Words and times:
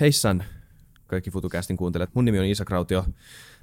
Heissan 0.00 0.44
kaikki 1.06 1.30
FutuCastin 1.30 1.76
kuuntelijat. 1.76 2.14
Mun 2.14 2.24
nimi 2.24 2.38
on 2.38 2.44
Isa 2.44 2.64
Krautio. 2.64 3.04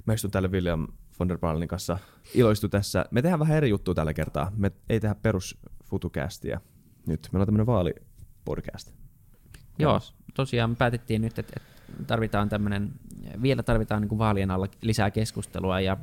Mä 0.06 0.12
istun 0.12 0.30
täällä 0.30 0.48
William 0.48 0.88
von 1.18 1.28
der 1.28 1.38
Barlenin 1.38 1.68
kanssa. 1.68 1.98
Iloistu 2.34 2.68
tässä. 2.68 3.04
Me 3.10 3.22
tehdään 3.22 3.40
vähän 3.40 3.56
eri 3.56 3.68
juttua 3.68 3.94
tällä 3.94 4.14
kertaa. 4.14 4.52
Me 4.56 4.72
ei 4.88 5.00
tehdä 5.00 5.14
perus 5.14 5.58
FutuCastia. 5.84 6.60
Nyt 7.06 7.28
meillä 7.32 7.42
on 7.42 7.46
tämmönen 7.46 7.66
vaalipodcast. 7.66 8.92
Joo, 9.78 10.00
tosiaan 10.34 10.76
päätettiin 10.76 11.22
nyt, 11.22 11.38
että 11.38 11.60
tarvitaan 12.06 12.48
tämmöinen, 12.48 12.92
vielä 13.42 13.62
tarvitaan 13.62 14.02
niin 14.02 14.08
kuin 14.08 14.18
vaalien 14.18 14.50
alla 14.50 14.68
lisää 14.82 15.10
keskustelua 15.10 15.80
ja 15.80 15.96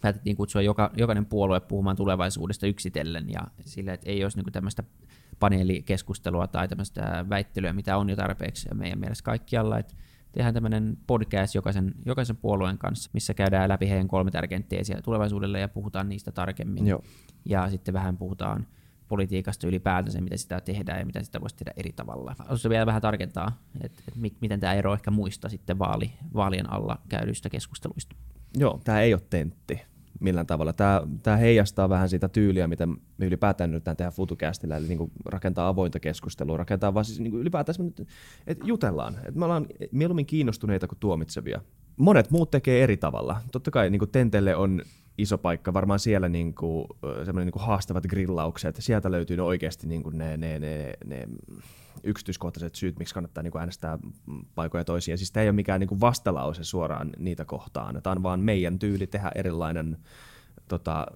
päätettiin 0.00 0.36
kutsua 0.36 0.62
joka, 0.62 0.90
jokainen 0.96 1.26
puolue 1.26 1.60
puhumaan 1.60 1.96
tulevaisuudesta 1.96 2.66
yksitellen 2.66 3.30
ja 3.30 3.40
sillä, 3.60 3.92
että 3.92 4.10
ei 4.10 4.24
olisi 4.24 4.38
niin 4.38 4.52
tämmöistä 4.52 4.82
paneelikeskustelua 5.38 6.46
tai 6.46 6.68
tämmöistä 6.68 7.24
väittelyä, 7.28 7.72
mitä 7.72 7.96
on 7.96 8.10
jo 8.10 8.16
tarpeeksi 8.16 8.68
meidän 8.74 8.98
mielestä 8.98 9.24
kaikkialla, 9.24 9.78
että 9.78 9.94
tehdään 10.32 10.54
tämmöinen 10.54 10.98
podcast 11.06 11.54
jokaisen, 11.54 11.94
jokaisen 12.06 12.36
puolueen 12.36 12.78
kanssa, 12.78 13.10
missä 13.12 13.34
käydään 13.34 13.68
läpi 13.68 13.88
heidän 13.88 14.08
kolme 14.08 14.30
tärkeintä 14.30 14.68
teesiä 14.68 15.02
tulevaisuudelle 15.02 15.60
ja 15.60 15.68
puhutaan 15.68 16.08
niistä 16.08 16.32
tarkemmin. 16.32 16.86
Joo. 16.86 17.02
Ja 17.44 17.70
sitten 17.70 17.94
vähän 17.94 18.16
puhutaan 18.16 18.66
politiikasta 19.08 19.66
ylipäätänsä, 19.66 20.20
miten 20.20 20.38
sitä 20.38 20.60
tehdään 20.60 20.98
ja 20.98 21.06
mitä 21.06 21.22
sitä 21.22 21.40
voisi 21.40 21.56
tehdä 21.56 21.72
eri 21.76 21.92
tavalla. 21.92 22.34
Haluaisin 22.38 22.68
vielä 22.68 22.86
vähän 22.86 23.02
tarkentaa, 23.02 23.60
että, 23.80 24.02
että 24.08 24.20
miten 24.40 24.60
tämä 24.60 24.74
ero 24.74 24.94
ehkä 24.94 25.10
muista 25.10 25.48
sitten 25.48 25.78
vaali, 25.78 26.12
vaalien 26.34 26.72
alla 26.72 26.98
käydyistä 27.08 27.50
keskusteluista. 27.50 28.16
Joo, 28.58 28.80
tämä 28.84 29.00
ei 29.00 29.14
ole 29.14 29.22
tentti 29.30 29.82
millään 30.20 30.46
tavalla. 30.46 30.72
Tämä, 30.72 31.02
tämä 31.22 31.36
heijastaa 31.36 31.88
vähän 31.88 32.08
sitä 32.08 32.28
tyyliä, 32.28 32.66
mitä 32.66 32.86
me 32.86 33.26
ylipäätään 33.26 33.70
nyt 33.70 33.84
tehdään 33.84 34.12
FutuCastilla, 34.12 34.76
eli 34.76 34.88
niin 34.88 35.12
rakentaa 35.24 35.68
avointa 35.68 36.00
keskustelua, 36.00 36.56
rakentaa 36.56 36.94
vaan 36.94 37.04
siis 37.04 37.20
niin 37.20 37.34
ylipäätään, 37.34 37.76
että 38.46 38.66
jutellaan. 38.66 39.14
Että 39.14 39.38
me 39.38 39.44
ollaan 39.44 39.66
mieluummin 39.92 40.26
kiinnostuneita 40.26 40.86
kuin 40.86 40.98
tuomitsevia. 40.98 41.60
Monet 41.96 42.30
muut 42.30 42.50
tekee 42.50 42.82
eri 42.82 42.96
tavalla. 42.96 43.40
Totta 43.52 43.70
kai 43.70 43.90
niin 43.90 44.10
Tentelle 44.12 44.56
on 44.56 44.82
iso 45.18 45.38
paikka, 45.38 45.74
varmaan 45.74 45.98
siellä 45.98 46.28
niin 46.28 46.54
kuin, 46.54 46.86
niin 47.34 47.50
kuin 47.52 47.64
haastavat 47.64 48.06
grillaukset, 48.06 48.76
sieltä 48.78 49.10
löytyy 49.10 49.36
ne 49.36 49.42
oikeasti 49.42 49.86
niin 49.86 50.02
kuin 50.02 50.18
ne, 50.18 50.36
ne, 50.36 50.58
ne, 50.58 50.92
ne 51.04 51.28
yksityiskohtaiset 52.04 52.74
syyt, 52.74 52.98
miksi 52.98 53.14
kannattaa 53.14 53.42
niin 53.42 53.52
kuin 53.52 53.60
äänestää 53.60 53.98
paikoja 54.54 54.84
toisia. 54.84 55.16
Siis 55.16 55.32
tämä 55.32 55.42
ei 55.42 55.48
ole 55.48 55.54
mikään 55.54 55.80
niin 55.80 55.88
kuin 55.88 56.00
vastalause 56.00 56.64
suoraan 56.64 57.10
niitä 57.18 57.44
kohtaan, 57.44 58.02
tämä 58.02 58.12
on 58.12 58.22
vaan 58.22 58.40
meidän 58.40 58.78
tyyli 58.78 59.06
tehdä 59.06 59.32
erilainen 59.34 59.98
tota, 60.68 61.06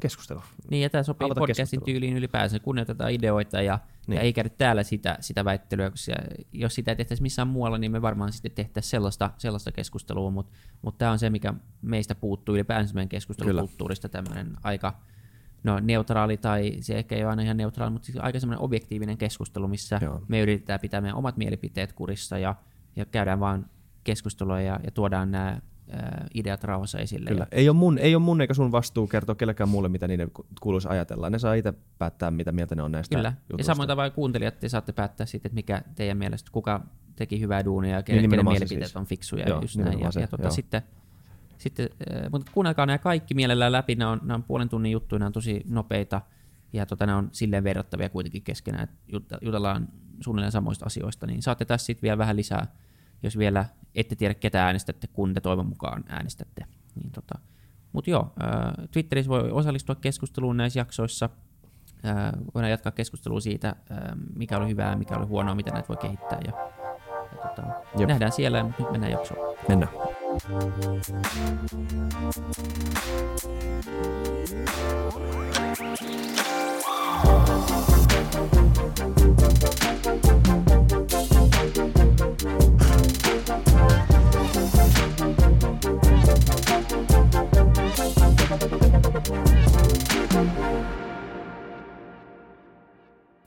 keskustelu. 0.00 0.40
Niin, 0.70 0.82
ja 0.82 0.90
tämä 0.90 1.02
sopii 1.02 1.26
Avata 1.26 1.40
podcastin 1.40 1.82
tyyliin 1.84 2.16
ylipäänsä, 2.16 2.58
kunnioitetaan 2.58 3.12
ideoita 3.12 3.62
ja, 3.62 3.78
niin. 4.06 4.16
ja 4.16 4.20
ei 4.20 4.32
käydä 4.32 4.48
täällä 4.48 4.82
sitä, 4.82 5.16
sitä 5.20 5.44
väittelyä, 5.44 5.90
koska 5.90 6.12
jos 6.52 6.74
sitä 6.74 6.90
ei 6.90 6.96
tehtäisi 6.96 7.22
missään 7.22 7.48
muualla, 7.48 7.78
niin 7.78 7.92
me 7.92 8.02
varmaan 8.02 8.32
sitten 8.32 8.52
tehtäisiin 8.52 8.90
sellaista, 8.90 9.30
sellaista 9.38 9.72
keskustelua, 9.72 10.30
mutta 10.30 10.52
mut 10.82 10.98
tämä 10.98 11.10
on 11.10 11.18
se, 11.18 11.30
mikä 11.30 11.54
meistä 11.82 12.14
puuttuu 12.14 12.54
ylipäänsä 12.54 12.94
meidän 12.94 13.08
keskustelukulttuurista, 13.08 14.08
tämmöinen 14.08 14.56
aika 14.62 15.00
no, 15.64 15.80
neutraali, 15.80 16.36
tai 16.36 16.76
se 16.80 16.98
ehkä 16.98 17.16
ei 17.16 17.22
ole 17.22 17.30
aina 17.30 17.42
ihan 17.42 17.56
neutraali, 17.56 17.92
mutta 17.92 18.06
siis 18.06 18.18
aika 18.20 18.40
semmoinen 18.40 18.64
objektiivinen 18.64 19.18
keskustelu, 19.18 19.68
missä 19.68 19.98
Joo. 20.02 20.22
me 20.28 20.40
yritetään 20.40 20.80
pitää 20.80 21.00
meidän 21.00 21.16
omat 21.16 21.36
mielipiteet 21.36 21.92
kurissa 21.92 22.38
ja, 22.38 22.54
ja 22.96 23.04
käydään 23.04 23.40
vaan 23.40 23.66
keskustelua 24.04 24.60
ja, 24.60 24.80
ja 24.84 24.90
tuodaan 24.90 25.30
nämä 25.30 25.60
ideat 26.34 26.64
rauhassa 26.64 26.98
esille. 26.98 27.30
Kyllä. 27.30 27.46
Ei 27.52 27.68
ole, 27.68 27.76
mun, 27.76 27.98
ei 27.98 28.14
ole 28.14 28.22
mun 28.22 28.40
eikä 28.40 28.54
sun 28.54 28.72
vastuu 28.72 29.06
kertoa 29.06 29.34
kellekään 29.34 29.68
muulle, 29.68 29.88
mitä 29.88 30.08
niiden 30.08 30.30
kuuluisi 30.60 30.88
ajatella. 30.88 31.30
Ne 31.30 31.38
saa 31.38 31.54
itse 31.54 31.74
päättää, 31.98 32.30
mitä 32.30 32.52
mieltä 32.52 32.74
ne 32.74 32.82
on 32.82 32.92
näistä 32.92 33.16
Kyllä. 33.16 33.32
Jutusta. 33.50 33.60
Ja 33.60 33.64
samoin 33.74 33.86
tavalla 33.86 34.10
kuuntelijat, 34.10 34.60
te 34.60 34.68
saatte 34.68 34.92
päättää 34.92 35.26
sitten, 35.26 35.48
että 35.48 35.54
mikä 35.54 35.82
teidän 35.94 36.18
mielestä, 36.18 36.50
kuka 36.52 36.80
teki 37.16 37.40
hyvää 37.40 37.64
duunia 37.64 37.96
ja 37.96 38.02
kenen, 38.02 38.22
niin, 38.22 38.30
kenen 38.30 38.44
mielipiteet 38.44 38.84
siis. 38.84 38.96
on 38.96 39.06
fiksuja. 39.06 39.48
Joo, 39.48 39.60
just 39.60 39.76
näin. 39.76 40.00
Ja, 40.00 40.10
se, 40.10 40.20
ja 40.20 40.28
tuota, 40.28 40.50
sitten, 40.50 40.82
sitten, 41.58 41.88
mutta 42.30 42.52
kuunnelkaa 42.54 42.86
nämä 42.86 42.98
kaikki 42.98 43.34
mielellään 43.34 43.72
läpi. 43.72 43.94
Nämä 43.94 44.10
on, 44.10 44.20
nämä 44.22 44.34
on 44.34 44.42
puolen 44.42 44.68
tunnin 44.68 44.92
juttuja, 44.92 45.18
nämä 45.18 45.26
on 45.26 45.32
tosi 45.32 45.62
nopeita 45.68 46.20
ja 46.72 46.86
tota, 46.86 47.06
nämä 47.06 47.18
on 47.18 47.28
silleen 47.32 47.64
verrattavia 47.64 48.08
kuitenkin 48.08 48.42
keskenään, 48.42 48.84
että 48.84 49.38
jutellaan 49.42 49.88
suunnilleen 50.20 50.52
samoista 50.52 50.86
asioista, 50.86 51.26
niin 51.26 51.42
saatte 51.42 51.64
tässä 51.64 51.86
sitten 51.86 52.02
vielä 52.02 52.18
vähän 52.18 52.36
lisää 52.36 52.66
jos 53.22 53.38
vielä 53.38 53.64
ette 53.94 54.16
tiedä, 54.16 54.34
ketä 54.34 54.64
äänestätte, 54.64 55.06
kun 55.06 55.34
te 55.34 55.40
toivon 55.40 55.66
mukaan 55.66 56.04
äänestätte. 56.08 56.64
Niin 56.94 57.10
tota. 57.10 57.38
Mutta 57.92 58.10
joo, 58.10 58.32
äh, 58.42 58.88
Twitterissä 58.90 59.30
voi 59.30 59.50
osallistua 59.50 59.94
keskusteluun 59.94 60.56
näissä 60.56 60.80
jaksoissa. 60.80 61.30
Äh, 62.06 62.32
voidaan 62.54 62.70
jatkaa 62.70 62.92
keskustelua 62.92 63.40
siitä, 63.40 63.68
äh, 63.68 63.98
mikä 64.36 64.56
oli 64.56 64.68
hyvää, 64.68 64.96
mikä 64.96 65.16
oli 65.16 65.26
huonoa, 65.26 65.54
miten 65.54 65.72
näitä 65.72 65.88
voi 65.88 65.96
kehittää. 65.96 66.40
Ja, 66.46 66.52
ja 67.32 67.48
tota, 67.48 68.06
nähdään 68.06 68.32
siellä, 68.32 68.64
mutta 68.64 68.82
nyt 68.82 68.92
mennään 68.92 69.12
jaksoon. 69.12 69.56
Mennään. 69.68 69.92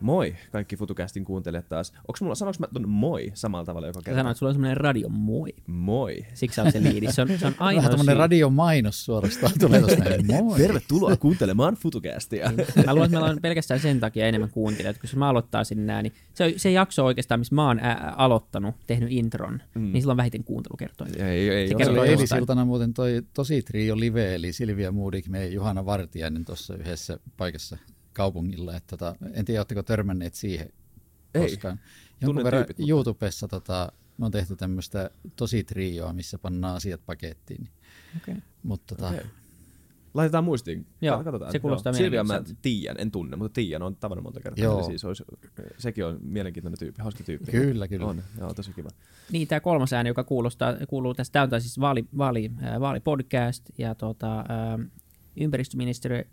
Moi 0.02 0.36
kaikki 0.52 0.78
FutuCastin 0.78 1.26
kuuntelijat 1.26 1.70
taas. 1.70 1.94
Onks 2.08 2.22
mulla, 2.22 2.36
sanoks 2.36 2.60
mä 2.60 2.68
ton 2.74 2.90
moi 2.90 3.32
samalla 3.34 3.66
tavalla 3.66 3.88
joka 3.88 4.02
kerta? 4.02 4.20
Sanoit, 4.20 4.32
että 4.32 4.40
sulla 4.40 4.50
on 4.50 4.54
semmoinen 4.54 4.78
radio 4.78 5.10
moi. 5.10 5.54
Moi. 5.68 6.26
Siksi 6.34 6.62
on 6.62 6.72
se 6.72 6.84
liidi. 6.84 7.12
Se 7.12 7.22
on, 7.22 7.28
se 7.38 7.48
on 7.48 7.56
aina 7.60 7.78
Vähän 7.78 7.92
tämmöinen 7.92 8.18
radiomainos 8.18 9.06
suorastaan 9.06 9.54
tulee 9.60 9.80
tuosta 9.84 10.04
moi. 10.28 10.58
Tervetuloa 10.58 11.16
kuuntelemaan 11.16 11.76
FutuCastia. 11.76 12.52
Mä 12.86 12.94
luulen, 12.94 13.06
että 13.06 13.18
meillä 13.18 13.32
on 13.32 13.42
pelkästään 13.42 13.80
sen 13.80 14.00
takia 14.00 14.28
enemmän 14.28 14.50
kuuntelijoita, 14.50 15.00
kun 15.00 15.20
mä 15.20 15.30
aloittaisin 15.30 15.86
nää, 15.86 16.02
niin 16.02 16.14
se, 16.34 16.54
se 16.58 16.72
jakso 16.72 17.06
oikeastaan, 17.06 17.40
missä 17.40 17.56
mä 17.56 17.68
oon 17.68 17.80
ää, 17.80 18.14
aloittanut, 18.18 18.76
tehnyt 18.88 19.12
intron, 19.12 19.62
mm. 19.76 19.92
niin 19.92 20.02
sillä 20.02 20.12
on 20.12 20.18
vähiten 20.18 20.44
kuuntelukertoja. 20.44 21.28
Ei, 21.28 21.50
ei, 21.50 21.50
ei. 21.50 21.86
Se 21.86 21.90
oli 21.90 22.08
eilisiltana 22.08 22.66
muuten 22.66 22.94
toi 22.94 23.22
tosi 23.34 23.62
trio 23.62 24.00
live, 24.00 24.36
eli 24.36 24.54
Silvia 24.54 24.92
Moodik, 24.92 25.28
me 25.28 25.48
Juhana 25.48 25.86
Vartiainen 25.86 26.46
tuossa 26.46 26.76
yhdessä 26.76 27.20
paikassa 27.38 27.78
kaupungilla. 28.14 28.75
Että 28.75 28.97
tota, 28.97 29.16
en 29.34 29.46
tiedä, 29.46 29.59
oletteko 29.59 29.84
törmänneet 29.84 30.34
siihen 30.34 30.70
Ei. 31.34 31.42
koskaan. 31.42 31.80
Jonkun 32.22 32.44
verran 32.44 32.66
tyypit, 32.66 32.90
YouTubessa 32.90 33.47
tota, 33.47 33.92
me 34.18 34.25
on 34.25 34.31
tehty 34.31 34.56
tämmöistä 34.56 35.09
tosi 35.36 35.64
trioa, 35.64 36.14
missä 36.14 36.38
pannaan 36.38 36.75
asiat 36.75 37.06
pakettiin. 37.06 37.69
Okay. 38.18 38.36
Mutta 38.64 38.96
tota, 38.96 39.09
okay. 39.09 39.25
Laitetaan 40.14 40.44
muistiin. 40.44 40.88
Joo, 41.02 41.24
Katsotaan. 41.24 41.52
se 41.52 41.59
kuulostaa 41.59 41.94
Silvia 41.94 42.24
mä 42.24 42.42
tiedän, 42.62 42.96
en 43.00 43.12
tunne, 43.12 43.38
mutta 43.38 43.53
tiedän, 43.53 43.81
on 43.81 43.96
tavannut 43.96 44.24
monta 44.24 44.40
kertaa. 44.40 44.64
Joo. 44.64 44.84
Siis 44.84 45.06
olisi, 45.06 45.24
sekin 45.78 46.06
on 46.06 46.19
mielenkiintoinen 46.22 46.80
tyyppi, 46.80 47.02
hauska 47.02 47.24
tyyppi. 47.24 47.52
Kyllä, 47.52 47.88
kyllä. 47.88 48.06
On, 48.06 48.24
joo, 48.40 48.53
tosi 48.53 48.74
kiva. 48.74 48.90
Niin, 49.31 49.48
tämä 49.48 49.59
kolmas 49.59 49.94
ääni, 49.94 50.09
joka 50.09 50.24
kuulostaa, 50.24 50.74
kuuluu 50.88 51.14
tästä, 51.14 51.48
tämä 51.48 51.56
on 51.56 51.62
siis 51.62 51.80
vaali, 51.80 52.06
vaali, 52.18 52.52
äh, 52.64 52.80
vaalipodcast 52.80 53.69
ja 53.78 53.96
tuota, 53.96 54.40
äh, 54.40 54.46
ympäristöministeri 55.38 56.18
äh, 56.18 56.25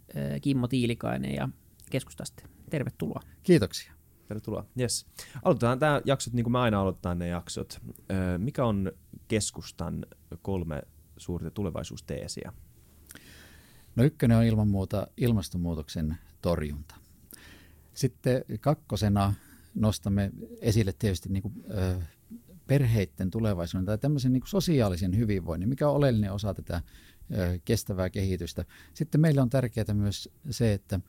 Kimmo 0.43 0.69
Tiilikainen 0.69 1.35
ja 1.35 1.49
keskustasta. 1.91 2.43
Tervetuloa. 2.71 3.21
Kiitoksia. 3.43 3.93
Tervetuloa. 4.29 4.67
Yes. 4.81 5.07
Aloitetaan 5.43 5.79
tämä 5.79 6.01
jaksot 6.05 6.33
niin 6.33 6.45
kuin 6.45 6.53
me 6.53 6.59
aina 6.59 6.81
aloitetaan 6.81 7.19
ne 7.19 7.29
jaksot. 7.29 7.81
Mikä 8.39 8.65
on 8.65 8.93
keskustan 9.29 10.07
kolme 10.43 10.83
suurta 11.17 11.51
tulevaisuusteesiä? 11.51 12.53
No 13.97 14.05
ykkönen 14.05 14.39
on 14.39 14.45
ilman 14.45 14.69
muuta 14.69 15.07
ilmastonmuutoksen 15.17 16.19
torjunta. 16.43 16.95
Sitten 17.95 18.45
kakkosena 18.61 19.35
nostamme 19.75 20.31
esille 20.61 20.93
tietysti 20.99 21.29
niin 21.29 21.43
kuin, 21.43 21.65
ö, 21.79 22.01
perheiden 22.67 23.31
tulevaisuuden 23.31 23.87
tai 23.87 23.99
tämmöisen 23.99 24.33
niin 24.33 24.41
kuin 24.41 24.49
sosiaalisen 24.49 25.17
hyvinvoinnin, 25.17 25.69
mikä 25.69 25.89
on 25.89 25.97
oleellinen 25.97 26.33
osa 26.33 26.55
tätä 26.55 26.83
ö, 27.35 27.59
kestävää 27.65 28.11
kehitystä. 28.11 28.65
Sitten 28.95 29.21
meille 29.21 29.41
on 29.41 29.51
tärkeää 29.51 29.95
myös 29.95 30.29
se, 30.51 30.73
että 30.73 31.01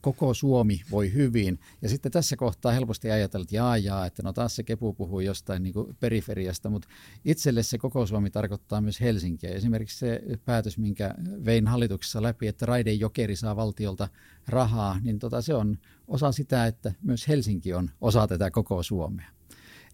koko 0.00 0.34
Suomi 0.34 0.80
voi 0.90 1.12
hyvin. 1.12 1.60
Ja 1.82 1.88
sitten 1.88 2.12
tässä 2.12 2.36
kohtaa 2.36 2.72
helposti 2.72 3.10
ajatella, 3.10 3.42
että 3.42 3.56
jaa, 3.56 3.76
jaa, 3.76 4.06
että 4.06 4.22
no 4.22 4.32
taas 4.32 4.56
se 4.56 4.62
kepu 4.62 4.94
puhuu 4.94 5.20
jostain 5.20 5.62
niin 5.62 5.74
periferiasta, 6.00 6.70
mutta 6.70 6.88
itselle 7.24 7.62
se 7.62 7.78
koko 7.78 8.06
Suomi 8.06 8.30
tarkoittaa 8.30 8.80
myös 8.80 9.00
Helsinkiä. 9.00 9.50
Esimerkiksi 9.50 9.98
se 9.98 10.22
päätös, 10.44 10.78
minkä 10.78 11.14
vein 11.44 11.66
hallituksessa 11.66 12.22
läpi, 12.22 12.46
että 12.46 12.66
Raide 12.66 12.92
Jokeri 12.92 13.36
saa 13.36 13.56
valtiolta 13.56 14.08
rahaa, 14.48 15.00
niin 15.02 15.18
tota, 15.18 15.42
se 15.42 15.54
on 15.54 15.78
osa 16.08 16.32
sitä, 16.32 16.66
että 16.66 16.92
myös 17.02 17.28
Helsinki 17.28 17.74
on 17.74 17.90
osa 18.00 18.26
tätä 18.26 18.50
koko 18.50 18.82
Suomea. 18.82 19.28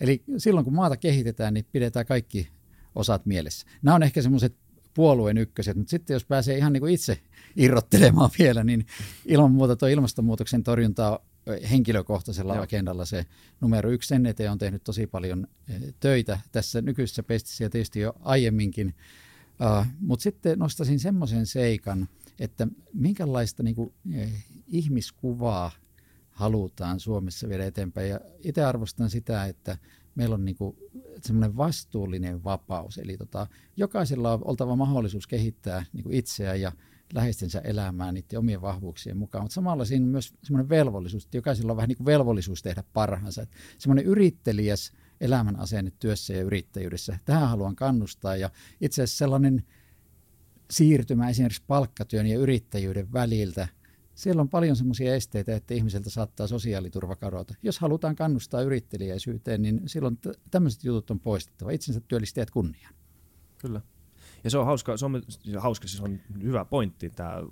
Eli 0.00 0.22
silloin 0.38 0.64
kun 0.64 0.74
maata 0.74 0.96
kehitetään, 0.96 1.54
niin 1.54 1.66
pidetään 1.72 2.06
kaikki 2.06 2.48
osat 2.94 3.26
mielessä. 3.26 3.66
Nämä 3.82 3.94
on 3.94 4.02
ehkä 4.02 4.22
semmoiset 4.22 4.56
puolueen 4.94 5.38
ykköset, 5.38 5.76
mutta 5.76 5.90
sitten 5.90 6.14
jos 6.14 6.24
pääsee 6.24 6.58
ihan 6.58 6.72
niin 6.72 6.80
kuin 6.80 6.94
itse 6.94 7.20
irrottelemaan 7.56 8.30
vielä, 8.38 8.64
niin 8.64 8.86
ilman 9.26 9.52
muuta 9.52 9.76
tuo 9.76 9.88
ilmastonmuutoksen 9.88 10.62
torjunta 10.62 11.10
on 11.10 11.18
henkilökohtaisella 11.70 12.54
Joo. 12.54 12.62
agendalla 12.62 13.04
se 13.04 13.26
numero 13.60 13.90
yksi. 13.90 14.08
Sen 14.08 14.26
eteen 14.26 14.52
on 14.52 14.58
tehnyt 14.58 14.84
tosi 14.84 15.06
paljon 15.06 15.46
töitä 16.00 16.38
tässä 16.52 16.82
nykyisessä 16.82 17.22
pestissä 17.22 17.64
ja 17.64 17.70
tietysti 17.70 18.00
jo 18.00 18.14
aiemminkin. 18.20 18.94
Uh, 19.60 19.86
Mutta 20.00 20.22
sitten 20.22 20.58
nostaisin 20.58 21.00
semmoisen 21.00 21.46
seikan, 21.46 22.08
että 22.38 22.66
minkälaista 22.92 23.62
niin 23.62 23.74
kuin, 23.74 23.92
ihmiskuvaa 24.66 25.70
halutaan 26.30 27.00
Suomessa 27.00 27.48
viedä 27.48 27.66
eteenpäin. 27.66 28.10
Ja 28.10 28.20
itse 28.38 28.64
arvostan 28.64 29.10
sitä, 29.10 29.44
että 29.44 29.78
meillä 30.14 30.34
on 30.34 30.44
niin 30.44 30.56
kuin 30.56 30.76
semmoinen 31.22 31.56
vastuullinen 31.56 32.44
vapaus. 32.44 32.98
Eli 32.98 33.16
tota, 33.16 33.46
jokaisella 33.76 34.32
on 34.32 34.40
oltava 34.44 34.76
mahdollisuus 34.76 35.26
kehittää 35.26 35.84
niin 35.92 36.02
kuin 36.02 36.14
itseään 36.14 36.60
ja 36.60 36.72
läheistensä 37.14 37.58
elämää 37.58 38.12
niiden 38.12 38.38
omien 38.38 38.62
vahvuuksien 38.62 39.16
mukaan, 39.16 39.44
mutta 39.44 39.54
samalla 39.54 39.84
siinä 39.84 40.04
on 40.04 40.10
myös 40.10 40.34
semmoinen 40.42 40.68
velvollisuus, 40.68 41.24
että 41.24 41.36
jokaisella 41.36 41.72
on 41.72 41.76
vähän 41.76 41.88
niin 41.88 41.96
kuin 41.96 42.06
velvollisuus 42.06 42.62
tehdä 42.62 42.84
parhaansa. 42.92 43.42
Että 43.42 43.56
semmoinen 43.78 44.04
yrittelijäs 44.04 44.92
elämän 45.20 45.58
asenne 45.60 45.92
työssä 45.98 46.32
ja 46.32 46.42
yrittäjyydessä, 46.42 47.18
tähän 47.24 47.48
haluan 47.48 47.76
kannustaa 47.76 48.36
ja 48.36 48.50
itse 48.80 49.02
asiassa 49.02 49.18
sellainen 49.18 49.64
siirtymä 50.70 51.30
esimerkiksi 51.30 51.62
palkkatyön 51.66 52.26
ja 52.26 52.38
yrittäjyyden 52.38 53.12
väliltä– 53.12 53.68
siellä 54.14 54.42
on 54.42 54.48
paljon 54.48 54.76
semmoisia 54.76 55.14
esteitä, 55.14 55.56
että 55.56 55.74
ihmiseltä 55.74 56.10
saattaa 56.10 56.46
sosiaaliturva 56.46 57.16
kadota. 57.16 57.54
Jos 57.62 57.78
halutaan 57.78 58.16
kannustaa 58.16 58.62
yrittelijäisyyteen, 58.62 59.62
niin 59.62 59.80
silloin 59.86 60.18
tämmöiset 60.50 60.84
jutut 60.84 61.10
on 61.10 61.20
poistettava. 61.20 61.70
Itsensä 61.70 62.00
työllistäjät 62.08 62.50
kunniaan. 62.50 62.94
Kyllä. 63.58 63.80
Ja 64.44 64.50
se 64.50 64.58
on 64.58 64.66
hauska, 64.66 64.96
se 64.96 65.06
on 65.06 65.22
hauska, 65.58 65.88
siis 65.88 66.00
on 66.00 66.20
hyvä 66.42 66.64
pointti 66.64 67.10
tämä 67.10 67.42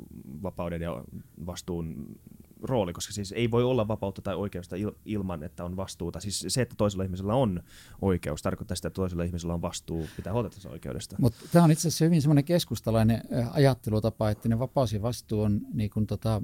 vapauden 0.43 0.83
ja 0.83 1.05
vastuun 1.47 2.17
rooli, 2.63 2.93
koska 2.93 3.13
siis 3.13 3.33
ei 3.33 3.51
voi 3.51 3.65
olla 3.65 3.89
vapautta 3.89 4.23
tai 4.23 4.35
oikeusta 4.35 4.77
il, 4.77 4.93
ilman, 5.05 5.43
että 5.43 5.65
on 5.65 5.77
vastuuta. 5.77 6.21
Siis 6.21 6.45
se, 6.49 6.63
että 6.63 6.75
toisella 6.79 7.05
ihmisellä 7.05 7.35
on 7.35 7.63
oikeus, 8.03 8.43
tarkoittaa 8.43 8.75
sitä, 8.75 8.89
että 8.89 8.95
toisella 8.95 9.25
ihmisellä 9.25 9.55
on 9.55 9.63
vastuu 9.63 10.09
pitää 10.17 10.33
huolta 10.33 10.51
tästä 10.51 10.69
oikeudesta. 10.69 11.17
Mutta 11.19 11.41
tämä 11.53 11.65
on 11.65 11.71
itse 11.71 11.89
asiassa 11.89 12.05
hyvin 12.05 12.23
semmoinen 12.23 12.45
keskustalainen 12.45 13.23
ajattelutapa, 13.51 14.31
että 14.31 14.49
ne 14.49 14.59
vapaus 14.59 14.93
ja 14.93 15.03
vastuu 15.03 15.41
on 15.43 15.61
niin 15.75 15.91
kuin 15.91 16.07
tota, 16.07 16.43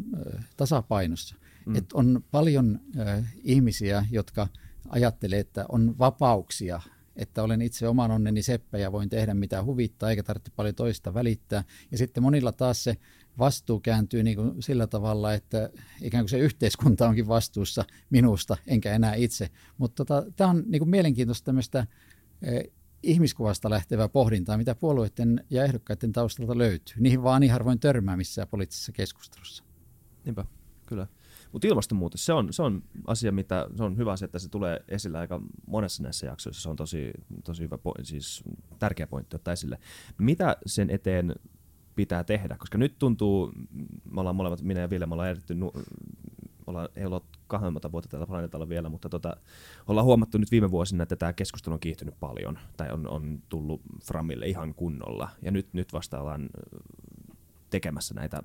tasapainossa. 0.56 1.36
Mm. 1.66 1.76
Et 1.76 1.92
on 1.92 2.24
paljon 2.30 2.80
äh, 3.00 3.34
ihmisiä, 3.42 4.06
jotka 4.10 4.48
ajattelee, 4.88 5.38
että 5.38 5.64
on 5.68 5.98
vapauksia 5.98 6.80
että 7.18 7.42
olen 7.42 7.62
itse 7.62 7.88
oman 7.88 8.10
onneni 8.10 8.42
seppä 8.42 8.78
ja 8.78 8.92
voin 8.92 9.08
tehdä 9.08 9.34
mitä 9.34 9.64
huvittaa, 9.64 10.10
eikä 10.10 10.22
tarvitse 10.22 10.52
paljon 10.56 10.74
toista 10.74 11.14
välittää. 11.14 11.64
Ja 11.90 11.98
sitten 11.98 12.22
monilla 12.22 12.52
taas 12.52 12.84
se 12.84 12.96
vastuu 13.38 13.80
kääntyy 13.80 14.22
niin 14.22 14.36
kuin 14.36 14.62
sillä 14.62 14.86
tavalla, 14.86 15.34
että 15.34 15.70
ikään 16.02 16.24
kuin 16.24 16.30
se 16.30 16.38
yhteiskunta 16.38 17.08
onkin 17.08 17.28
vastuussa 17.28 17.84
minusta, 18.10 18.56
enkä 18.66 18.92
enää 18.92 19.14
itse. 19.14 19.50
Mutta 19.78 20.04
tota, 20.04 20.30
tämä 20.36 20.50
on 20.50 20.64
niin 20.66 20.80
kuin 20.80 20.90
mielenkiintoista 20.90 21.44
tämmöistä 21.44 21.86
eh, 22.42 22.70
ihmiskuvasta 23.02 23.70
lähtevää 23.70 24.08
pohdintaa, 24.08 24.58
mitä 24.58 24.74
puolueiden 24.74 25.44
ja 25.50 25.64
ehdokkaiden 25.64 26.12
taustalta 26.12 26.58
löytyy. 26.58 26.96
Niihin 26.98 27.22
vaan 27.22 27.40
niin 27.40 27.52
harvoin 27.52 27.80
törmää 27.80 28.16
missään 28.16 28.48
poliittisessa 28.48 28.92
keskustelussa. 28.92 29.64
Niinpä, 30.24 30.44
kyllä. 30.86 31.06
Mutta 31.52 31.68
ilmastonmuutos, 31.68 32.26
se 32.26 32.32
on, 32.32 32.52
se 32.52 32.62
on 32.62 32.82
asia, 33.06 33.32
mitä, 33.32 33.66
se 33.76 33.82
on 33.82 33.96
hyvä 33.96 34.12
asia, 34.12 34.24
että 34.24 34.38
se 34.38 34.48
tulee 34.48 34.80
esille 34.88 35.18
aika 35.18 35.40
monessa 35.66 36.02
näissä 36.02 36.26
jaksoissa. 36.26 36.62
Se 36.62 36.68
on 36.68 36.76
tosi, 36.76 37.10
tosi 37.44 37.62
hyvä, 37.62 37.78
siis 38.02 38.44
tärkeä 38.78 39.06
pointti 39.06 39.36
ottaa 39.36 39.52
esille. 39.52 39.78
Mitä 40.18 40.56
sen 40.66 40.90
eteen 40.90 41.34
pitää 41.98 42.24
tehdä, 42.24 42.56
koska 42.58 42.78
nyt 42.78 42.98
tuntuu, 42.98 43.52
me 44.10 44.20
ollaan 44.20 44.36
molemmat, 44.36 44.62
minä 44.62 44.80
ja 44.80 44.90
Ville, 44.90 45.06
me 45.06 45.14
ollaan 45.14 45.30
edetty, 45.30 45.56
ollaan, 46.66 46.88
ei 46.96 47.04
olla 47.04 47.22
kahdelmata 47.46 47.92
vuotta 47.92 48.08
tällä 48.08 48.26
planeetalla 48.26 48.68
vielä, 48.68 48.88
mutta 48.88 49.08
tota, 49.08 49.36
ollaan 49.86 50.04
huomattu 50.04 50.38
nyt 50.38 50.50
viime 50.50 50.70
vuosina, 50.70 51.02
että 51.02 51.16
tämä 51.16 51.32
keskustelu 51.32 51.74
on 51.74 51.80
kiihtynyt 51.80 52.14
paljon, 52.20 52.58
tai 52.76 52.90
on, 52.90 53.08
on 53.08 53.42
tullut 53.48 53.80
Framille 54.04 54.46
ihan 54.46 54.74
kunnolla, 54.74 55.28
ja 55.42 55.50
nyt, 55.50 55.68
nyt 55.72 55.92
vasta 55.92 56.20
ollaan 56.20 56.48
tekemässä 57.70 58.14
näitä 58.14 58.42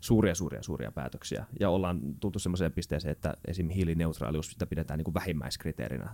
suuria, 0.00 0.34
suuria, 0.34 0.62
suuria 0.62 0.92
päätöksiä. 0.92 1.46
Ja 1.60 1.70
ollaan 1.70 2.00
tultu 2.20 2.38
sellaiseen 2.38 2.72
pisteeseen, 2.72 3.12
että 3.12 3.34
esim. 3.48 3.68
hiilineutraalius 3.68 4.50
sitä 4.50 4.66
pidetään 4.66 4.98
niin 4.98 5.04
kuin 5.04 5.14
vähimmäiskriteerinä. 5.14 6.10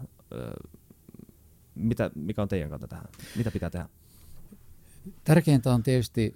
mitä, 1.74 2.10
mikä 2.14 2.42
on 2.42 2.48
teidän 2.48 2.70
kanta 2.70 2.88
tähän? 2.88 3.06
Mitä 3.36 3.50
pitää 3.50 3.70
tehdä? 3.70 3.88
Tärkeintä 5.24 5.72
on 5.72 5.82
tietysti 5.82 6.34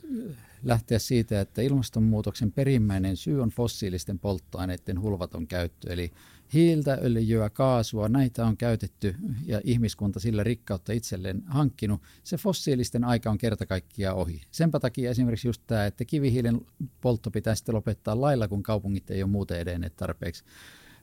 lähteä 0.62 0.98
siitä, 0.98 1.40
että 1.40 1.62
ilmastonmuutoksen 1.62 2.52
perimmäinen 2.52 3.16
syy 3.16 3.42
on 3.42 3.50
fossiilisten 3.50 4.18
polttoaineiden 4.18 5.00
hulvaton 5.00 5.46
käyttö. 5.46 5.92
Eli 5.92 6.12
hiiltä, 6.52 6.98
öljyä, 7.02 7.50
kaasua, 7.50 8.08
näitä 8.08 8.46
on 8.46 8.56
käytetty 8.56 9.16
ja 9.46 9.60
ihmiskunta 9.64 10.20
sillä 10.20 10.44
rikkautta 10.44 10.92
itselleen 10.92 11.42
hankkinut. 11.46 12.02
Se 12.24 12.36
fossiilisten 12.36 13.04
aika 13.04 13.30
on 13.30 13.38
kerta 13.38 13.66
kaikkiaan 13.66 14.16
ohi. 14.16 14.42
Senpä 14.50 14.80
takia 14.80 15.10
esimerkiksi 15.10 15.48
just 15.48 15.62
tämä, 15.66 15.86
että 15.86 16.04
kivihiilen 16.04 16.60
poltto 17.00 17.30
pitää 17.30 17.54
sitten 17.54 17.74
lopettaa 17.74 18.20
lailla, 18.20 18.48
kun 18.48 18.62
kaupungit 18.62 19.10
ei 19.10 19.22
ole 19.22 19.30
muuten 19.30 19.60
edenneet 19.60 19.96
tarpeeksi 19.96 20.44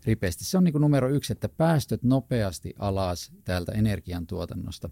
ripeästi. 0.05 0.45
Se 0.45 0.57
on 0.57 0.63
niin 0.63 0.73
numero 0.81 1.09
yksi, 1.09 1.33
että 1.33 1.49
päästöt 1.49 2.03
nopeasti 2.03 2.73
alas 2.79 3.31
täältä 3.43 3.71
energiantuotannosta. 3.71 4.89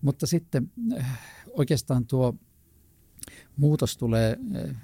Mutta 0.00 0.26
sitten 0.26 0.70
äh, 0.98 1.20
oikeastaan 1.50 2.06
tuo 2.06 2.34
muutos 3.56 3.96
tulee 3.96 4.36
äh, 4.56 4.76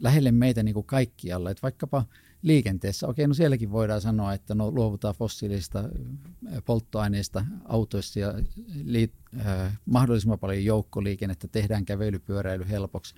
lähelle 0.00 0.32
meitä 0.32 0.62
niin 0.62 0.74
kuin 0.74 0.86
kaikkialla. 0.86 1.50
Että 1.50 1.62
vaikkapa 1.62 2.04
liikenteessä, 2.42 3.08
okei, 3.08 3.26
no 3.26 3.34
sielläkin 3.34 3.72
voidaan 3.72 4.00
sanoa, 4.00 4.32
että 4.32 4.54
no, 4.54 4.70
luovutaan 4.70 5.14
fossiilista 5.14 5.78
äh, 5.78 6.62
polttoaineista 6.64 7.44
autoissa 7.64 8.20
ja 8.20 8.34
li, 8.84 9.12
äh, 9.46 9.78
mahdollisimman 9.86 10.38
paljon 10.38 10.64
joukkoliikennettä, 10.64 11.48
tehdään 11.48 11.84
kävelypyöräily 11.84 12.68
helpoksi. 12.68 13.14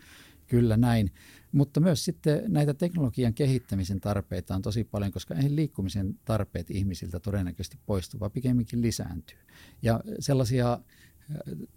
Kyllä 0.50 0.76
näin. 0.76 1.12
Mutta 1.52 1.80
myös 1.80 2.04
sitten 2.04 2.42
näitä 2.48 2.74
teknologian 2.74 3.34
kehittämisen 3.34 4.00
tarpeita 4.00 4.54
on 4.54 4.62
tosi 4.62 4.84
paljon, 4.84 5.12
koska 5.12 5.34
ei 5.34 5.56
liikkumisen 5.56 6.18
tarpeet 6.24 6.70
ihmisiltä 6.70 7.20
todennäköisesti 7.20 7.78
poistu, 7.86 8.20
vaan 8.20 8.30
pikemminkin 8.30 8.82
lisääntyy. 8.82 9.38
Ja 9.82 10.00
sellaisia 10.18 10.80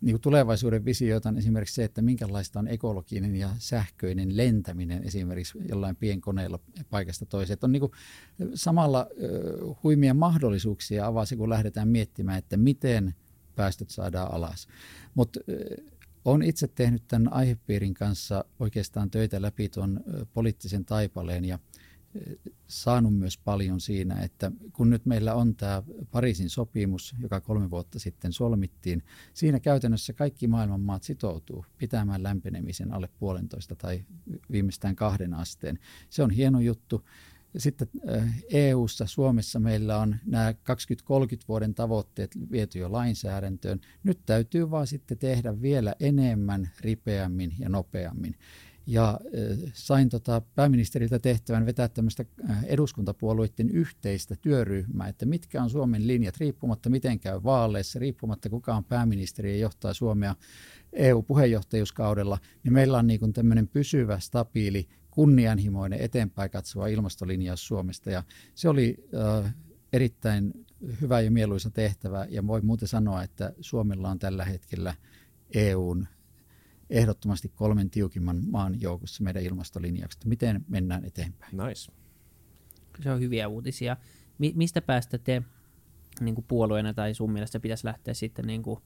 niin 0.01 0.21
tulevaisuuden 0.21 0.85
visioita 0.85 1.29
on 1.29 1.37
esimerkiksi 1.37 1.75
se, 1.75 1.83
että 1.83 2.01
minkälaista 2.01 2.59
on 2.59 2.67
ekologinen 2.67 3.35
ja 3.35 3.49
sähköinen 3.57 4.37
lentäminen 4.37 5.03
esimerkiksi 5.03 5.57
jollain 5.69 5.95
pienkoneella 5.95 6.59
paikasta 6.89 7.25
toiseen. 7.25 7.53
Että 7.53 7.67
on 7.67 7.71
niin 7.71 7.79
kuin 7.79 7.91
samalla 8.53 9.07
huimia 9.83 10.13
mahdollisuuksia 10.13 11.05
avaa 11.05 11.25
se, 11.25 11.35
kun 11.35 11.49
lähdetään 11.49 11.87
miettimään, 11.87 12.37
että 12.37 12.57
miten 12.57 13.15
päästöt 13.55 13.89
saadaan 13.89 14.33
alas. 14.33 14.67
Mutta 15.15 15.39
olen 16.25 16.41
itse 16.41 16.67
tehnyt 16.67 17.03
tämän 17.07 17.33
aihepiirin 17.33 17.93
kanssa 17.93 18.45
oikeastaan 18.59 19.11
töitä 19.11 19.41
läpi 19.41 19.69
tuon 19.69 19.99
poliittisen 20.33 20.85
taipaleen 20.85 21.45
ja– 21.45 21.59
saanut 22.67 23.15
myös 23.17 23.37
paljon 23.37 23.81
siinä, 23.81 24.15
että 24.15 24.51
kun 24.73 24.89
nyt 24.89 25.05
meillä 25.05 25.33
on 25.33 25.55
tämä 25.55 25.83
Pariisin 26.11 26.49
sopimus, 26.49 27.15
joka 27.19 27.41
kolme 27.41 27.69
vuotta 27.69 27.99
sitten 27.99 28.33
solmittiin, 28.33 29.03
siinä 29.33 29.59
käytännössä 29.59 30.13
kaikki 30.13 30.47
maailman 30.47 30.81
maat 30.81 31.03
sitoutuu 31.03 31.65
pitämään 31.77 32.23
lämpenemisen 32.23 32.93
alle 32.93 33.09
puolentoista 33.19 33.75
tai 33.75 34.05
viimeistään 34.51 34.95
kahden 34.95 35.33
asteen. 35.33 35.79
Se 36.09 36.23
on 36.23 36.31
hieno 36.31 36.59
juttu. 36.59 37.05
Sitten 37.57 37.87
EU-ssa, 38.49 39.05
Suomessa 39.05 39.59
meillä 39.59 39.97
on 39.99 40.15
nämä 40.25 40.51
20-30 40.51 40.55
vuoden 41.47 41.73
tavoitteet 41.73 42.31
viety 42.51 42.79
jo 42.79 42.91
lainsäädäntöön. 42.91 43.81
Nyt 44.03 44.19
täytyy 44.25 44.71
vaan 44.71 44.87
sitten 44.87 45.17
tehdä 45.17 45.61
vielä 45.61 45.95
enemmän, 45.99 46.69
ripeämmin 46.81 47.53
ja 47.59 47.69
nopeammin 47.69 48.35
ja 48.87 49.19
sain 49.73 50.09
tota 50.09 50.41
pääministeriltä 50.55 51.19
tehtävän 51.19 51.65
vetää 51.65 51.87
tämmöistä 51.87 52.25
eduskuntapuolueiden 52.65 53.69
yhteistä 53.69 54.35
työryhmää, 54.41 55.07
että 55.07 55.25
mitkä 55.25 55.63
on 55.63 55.69
Suomen 55.69 56.07
linjat, 56.07 56.37
riippumatta 56.37 56.89
miten 56.89 57.19
käy 57.19 57.43
vaaleissa, 57.43 57.99
riippumatta 57.99 58.49
kuka 58.49 58.75
on 58.75 58.83
pääministeri 58.83 59.51
ja 59.51 59.57
johtaa 59.57 59.93
Suomea 59.93 60.35
EU-puheenjohtajuuskaudella, 60.93 62.37
niin 62.63 62.73
meillä 62.73 62.97
on 62.97 63.07
niin 63.07 63.33
tämmöinen 63.33 63.67
pysyvä, 63.67 64.19
stabiili, 64.19 64.87
kunnianhimoinen, 65.13 65.99
eteenpäin 65.99 66.49
katsova 66.49 66.87
ilmastolinjaus 66.87 67.67
Suomesta. 67.67 68.11
Ja 68.11 68.23
se 68.55 68.69
oli 68.69 68.97
äh, 69.43 69.55
erittäin 69.93 70.65
hyvä 71.01 71.21
ja 71.21 71.31
mieluisa 71.31 71.69
tehtävä, 71.69 72.25
ja 72.29 72.47
voi 72.47 72.61
muuten 72.61 72.87
sanoa, 72.87 73.23
että 73.23 73.53
Suomella 73.61 74.09
on 74.09 74.19
tällä 74.19 74.45
hetkellä 74.45 74.93
EUn 75.53 76.07
ehdottomasti 76.89 77.49
kolmen 77.55 77.89
tiukimman 77.89 78.41
maan 78.49 78.81
joukossa 78.81 79.23
meidän 79.23 79.43
ilmastolinjaukset. 79.43 80.25
Miten 80.25 80.65
mennään 80.67 81.05
eteenpäin? 81.05 81.57
Nice. 81.57 81.91
Se 83.03 83.11
on 83.11 83.19
hyviä 83.19 83.47
uutisia. 83.47 83.97
Mi- 84.37 84.53
mistä 84.55 84.81
päästä 84.81 85.17
te 85.17 85.43
niin 86.21 86.35
kuin 86.35 86.45
puolueena 86.47 86.93
tai 86.93 87.13
sun 87.13 87.31
mielestä 87.31 87.59
pitäisi 87.59 87.85
lähteä 87.85 88.13
sitten 88.13 88.47
niin 88.47 88.63
kuin 88.63 88.79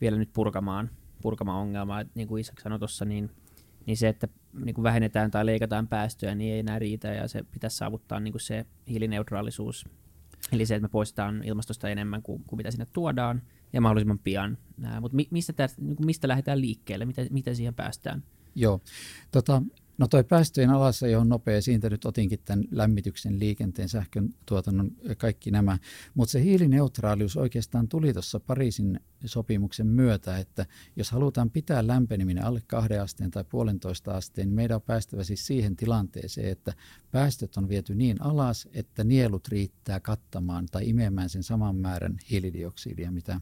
vielä 0.00 0.18
nyt 0.18 0.32
purkamaan, 0.32 0.90
purkamaan 1.22 1.60
ongelmaa? 1.60 2.00
Et 2.00 2.14
niin 2.14 2.28
kuin 2.28 2.40
Isak 2.40 2.60
sanoi 2.60 2.78
tuossa, 2.78 3.04
niin 3.04 3.30
niin 3.88 3.96
se, 3.96 4.08
että 4.08 4.28
niin 4.64 4.74
kuin 4.74 4.82
vähennetään 4.82 5.30
tai 5.30 5.46
leikataan 5.46 5.88
päästöjä, 5.88 6.34
niin 6.34 6.54
ei 6.54 6.58
enää 6.58 6.78
riitä 6.78 7.08
ja 7.08 7.28
se 7.28 7.42
pitäisi 7.42 7.76
saavuttaa 7.76 8.20
niin 8.20 8.32
kuin 8.32 8.40
se 8.40 8.66
hiilineutraalisuus. 8.88 9.84
Eli 10.52 10.66
se, 10.66 10.74
että 10.74 10.84
me 10.84 10.88
poistetaan 10.88 11.42
ilmastosta 11.44 11.88
enemmän 11.88 12.22
kuin, 12.22 12.44
kuin 12.46 12.56
mitä 12.56 12.70
sinne 12.70 12.86
tuodaan 12.92 13.42
ja 13.72 13.80
mahdollisimman 13.80 14.18
pian. 14.18 14.58
Mutta 15.00 15.16
mi, 15.16 15.28
mistä, 15.30 15.68
niin 15.80 16.06
mistä 16.06 16.28
lähdetään 16.28 16.60
liikkeelle, 16.60 17.04
miten, 17.04 17.26
miten 17.30 17.56
siihen 17.56 17.74
päästään? 17.74 18.22
Joo, 18.54 18.80
tota, 19.30 19.62
No 19.98 20.08
toi 20.08 20.24
päästöjen 20.24 20.70
alassa 20.70 21.06
on 21.18 21.28
nopea, 21.28 21.62
siitä 21.62 21.90
nyt 21.90 22.04
otinkin 22.04 22.38
tämän 22.44 22.64
lämmityksen, 22.70 23.38
liikenteen, 23.38 23.88
sähkön 23.88 24.34
tuotannon, 24.46 24.90
kaikki 25.18 25.50
nämä. 25.50 25.78
Mutta 26.14 26.32
se 26.32 26.42
hiilineutraalius 26.42 27.36
oikeastaan 27.36 27.88
tuli 27.88 28.12
tuossa 28.12 28.40
Pariisin 28.40 29.00
sopimuksen 29.24 29.86
myötä, 29.86 30.38
että 30.38 30.66
jos 30.96 31.10
halutaan 31.10 31.50
pitää 31.50 31.86
lämpeneminen 31.86 32.44
alle 32.44 32.62
kahden 32.66 33.02
asteen 33.02 33.30
tai 33.30 33.44
puolentoista 33.44 34.12
asteen, 34.12 34.48
niin 34.48 34.54
meidän 34.54 34.74
on 34.74 34.82
päästävä 34.82 35.24
siis 35.24 35.46
siihen 35.46 35.76
tilanteeseen, 35.76 36.48
että 36.48 36.74
päästöt 37.10 37.56
on 37.56 37.68
viety 37.68 37.94
niin 37.94 38.22
alas, 38.22 38.68
että 38.72 39.04
nielut 39.04 39.48
riittää 39.48 40.00
kattamaan 40.00 40.66
tai 40.70 40.88
imemään 40.88 41.28
sen 41.28 41.42
saman 41.42 41.76
määrän 41.76 42.16
hiilidioksidia, 42.30 43.10
mitä 43.10 43.40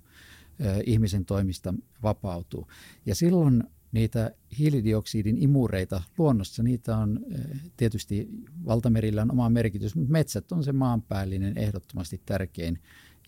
ihmisen 0.86 1.24
toimista 1.24 1.74
vapautuu. 2.02 2.66
Ja 3.06 3.14
silloin 3.14 3.64
niitä 3.96 4.30
hiilidioksidin 4.58 5.42
imureita 5.42 6.02
luonnossa, 6.18 6.62
niitä 6.62 6.96
on 6.96 7.20
eh, 7.30 7.60
tietysti 7.76 8.28
valtamerillä 8.66 9.22
on 9.22 9.32
oma 9.32 9.50
merkitys, 9.50 9.94
mutta 9.94 10.12
metsät 10.12 10.52
on 10.52 10.64
se 10.64 10.72
maanpäällinen 10.72 11.58
ehdottomasti 11.58 12.20
tärkein 12.26 12.78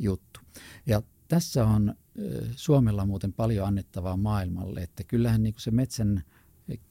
juttu. 0.00 0.40
Ja 0.86 1.02
tässä 1.28 1.66
on 1.66 1.94
eh, 2.18 2.48
Suomella 2.56 3.06
muuten 3.06 3.32
paljon 3.32 3.66
annettavaa 3.66 4.16
maailmalle, 4.16 4.80
että 4.80 5.04
kyllähän 5.04 5.42
niin 5.42 5.54
se 5.58 5.70
metsän 5.70 6.22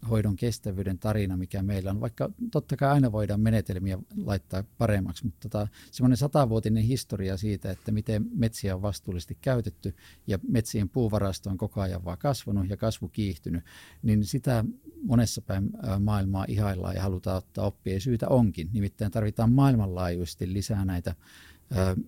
hoidon 0.09 0.35
kestävyyden 0.35 0.99
tarina, 0.99 1.37
mikä 1.37 1.63
meillä 1.63 1.91
on. 1.91 2.01
Vaikka 2.01 2.29
totta 2.51 2.77
kai 2.77 2.89
aina 2.89 3.11
voidaan 3.11 3.41
menetelmiä 3.41 3.99
laittaa 4.25 4.63
paremmaksi, 4.77 5.25
mutta 5.25 5.49
tota, 5.49 5.67
semmoinen 5.91 6.17
satavuotinen 6.17 6.83
historia 6.83 7.37
siitä, 7.37 7.71
että 7.71 7.91
miten 7.91 8.25
metsiä 8.35 8.75
on 8.75 8.81
vastuullisesti 8.81 9.37
käytetty 9.41 9.95
ja 10.27 10.39
metsien 10.47 10.89
puuvarasto 10.89 11.49
on 11.49 11.57
koko 11.57 11.81
ajan 11.81 12.05
vaan 12.05 12.17
kasvanut 12.17 12.69
ja 12.69 12.77
kasvu 12.77 13.07
kiihtynyt, 13.07 13.63
niin 14.03 14.25
sitä 14.25 14.65
monessa 15.03 15.41
päin 15.41 15.69
maailmaa 15.99 16.45
ihaillaan 16.47 16.95
ja 16.95 17.01
halutaan 17.01 17.37
ottaa 17.37 17.65
oppia 17.65 17.93
ja 17.93 18.01
syytä 18.01 18.27
onkin. 18.27 18.69
Nimittäin 18.73 19.11
tarvitaan 19.11 19.51
maailmanlaajuisesti 19.51 20.53
lisää 20.53 20.85
näitä 20.85 21.15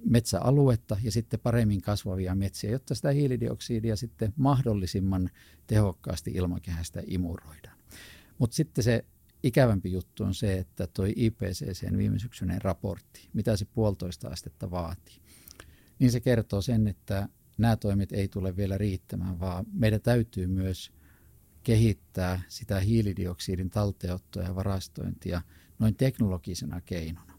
metsäaluetta 0.05 0.97
ja 1.03 1.11
sitten 1.11 1.39
paremmin 1.39 1.81
kasvavia 1.81 2.35
metsiä, 2.35 2.71
jotta 2.71 2.95
sitä 2.95 3.11
hiilidioksidia 3.11 3.95
sitten 3.95 4.33
mahdollisimman 4.37 5.29
tehokkaasti 5.67 6.31
ilmakehästä 6.31 7.03
imuroidaan. 7.07 7.77
Mutta 8.37 8.55
sitten 8.55 8.83
se 8.83 9.05
ikävämpi 9.43 9.91
juttu 9.91 10.23
on 10.23 10.33
se, 10.33 10.57
että 10.57 10.87
tuo 10.87 11.05
IPCCn 11.15 11.97
viime 11.97 12.19
syksyinen 12.19 12.61
raportti, 12.61 13.29
mitä 13.33 13.57
se 13.57 13.65
puolitoista 13.65 14.27
astetta 14.27 14.71
vaatii, 14.71 15.15
niin 15.99 16.11
se 16.11 16.19
kertoo 16.19 16.61
sen, 16.61 16.87
että 16.87 17.29
nämä 17.57 17.77
toimet 17.77 18.11
ei 18.11 18.27
tule 18.27 18.57
vielä 18.57 18.77
riittämään, 18.77 19.39
vaan 19.39 19.65
meidän 19.73 20.01
täytyy 20.01 20.47
myös 20.47 20.91
kehittää 21.63 22.41
sitä 22.47 22.79
hiilidioksidin 22.79 23.69
talteottoa 23.69 24.43
ja 24.43 24.55
varastointia 24.55 25.41
noin 25.79 25.95
teknologisena 25.95 26.81
keinona. 26.81 27.33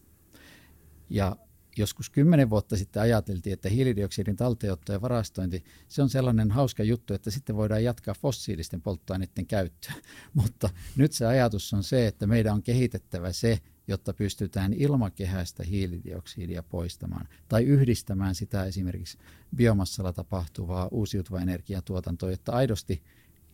Ja 1.11 1.37
joskus 1.77 2.11
kymmenen 2.11 2.51
vuotta 2.51 2.77
sitten 2.77 3.03
ajateltiin, 3.03 3.53
että 3.53 3.69
hiilidioksidin 3.69 4.37
talteenotto 4.37 4.93
ja 4.93 5.01
varastointi, 5.01 5.65
se 5.89 6.03
on 6.03 6.11
sellainen 6.11 6.51
hauska 6.51 6.83
juttu, 6.83 7.15
että 7.15 7.31
sitten 7.31 7.57
voidaan 7.57 7.85
jatkaa 7.85 8.15
fossiilisten 8.15 8.83
polttoaineiden 8.83 9.47
käyttöä. 9.47 9.95
Mutta 10.35 10.71
nyt 10.97 11.13
se 11.13 11.27
ajatus 11.27 11.73
on 11.75 11.85
se, 11.85 12.07
että 12.07 12.27
meidän 12.27 12.55
on 12.55 12.63
kehitettävä 12.63 13.33
se, 13.33 13.59
jotta 13.89 14.15
pystytään 14.15 14.73
ilmakehästä 14.73 15.63
hiilidioksidia 15.65 16.63
poistamaan 16.63 17.29
tai 17.49 17.65
yhdistämään 17.65 18.35
sitä 18.35 18.65
esimerkiksi 18.65 19.19
biomassalla 19.57 20.13
tapahtuvaa 20.13 20.89
uusiutuvaa 20.91 21.41
energiatuotantoa, 21.41 22.31
jotta 22.31 22.53
aidosti 22.53 23.03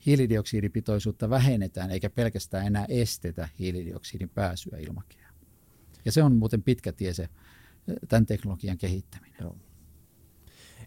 hiilidioksidipitoisuutta 0.07 1.31
vähennetään 1.31 1.91
eikä 1.91 2.11
pelkästään 2.11 2.67
enää 2.67 2.87
estetä 2.89 3.49
hiilidioksidin 3.59 4.29
pääsyä 4.29 4.79
ilmakehään. 4.79 5.35
Ja 6.05 6.13
se 6.13 6.23
on 6.23 6.37
muuten 6.37 6.63
pitkä 6.63 6.93
tie 6.93 7.15
se 7.15 7.29
tämän 8.09 8.27
teknologian 8.27 8.79
kehittäminen. 8.79 9.37
Joo. 9.41 9.57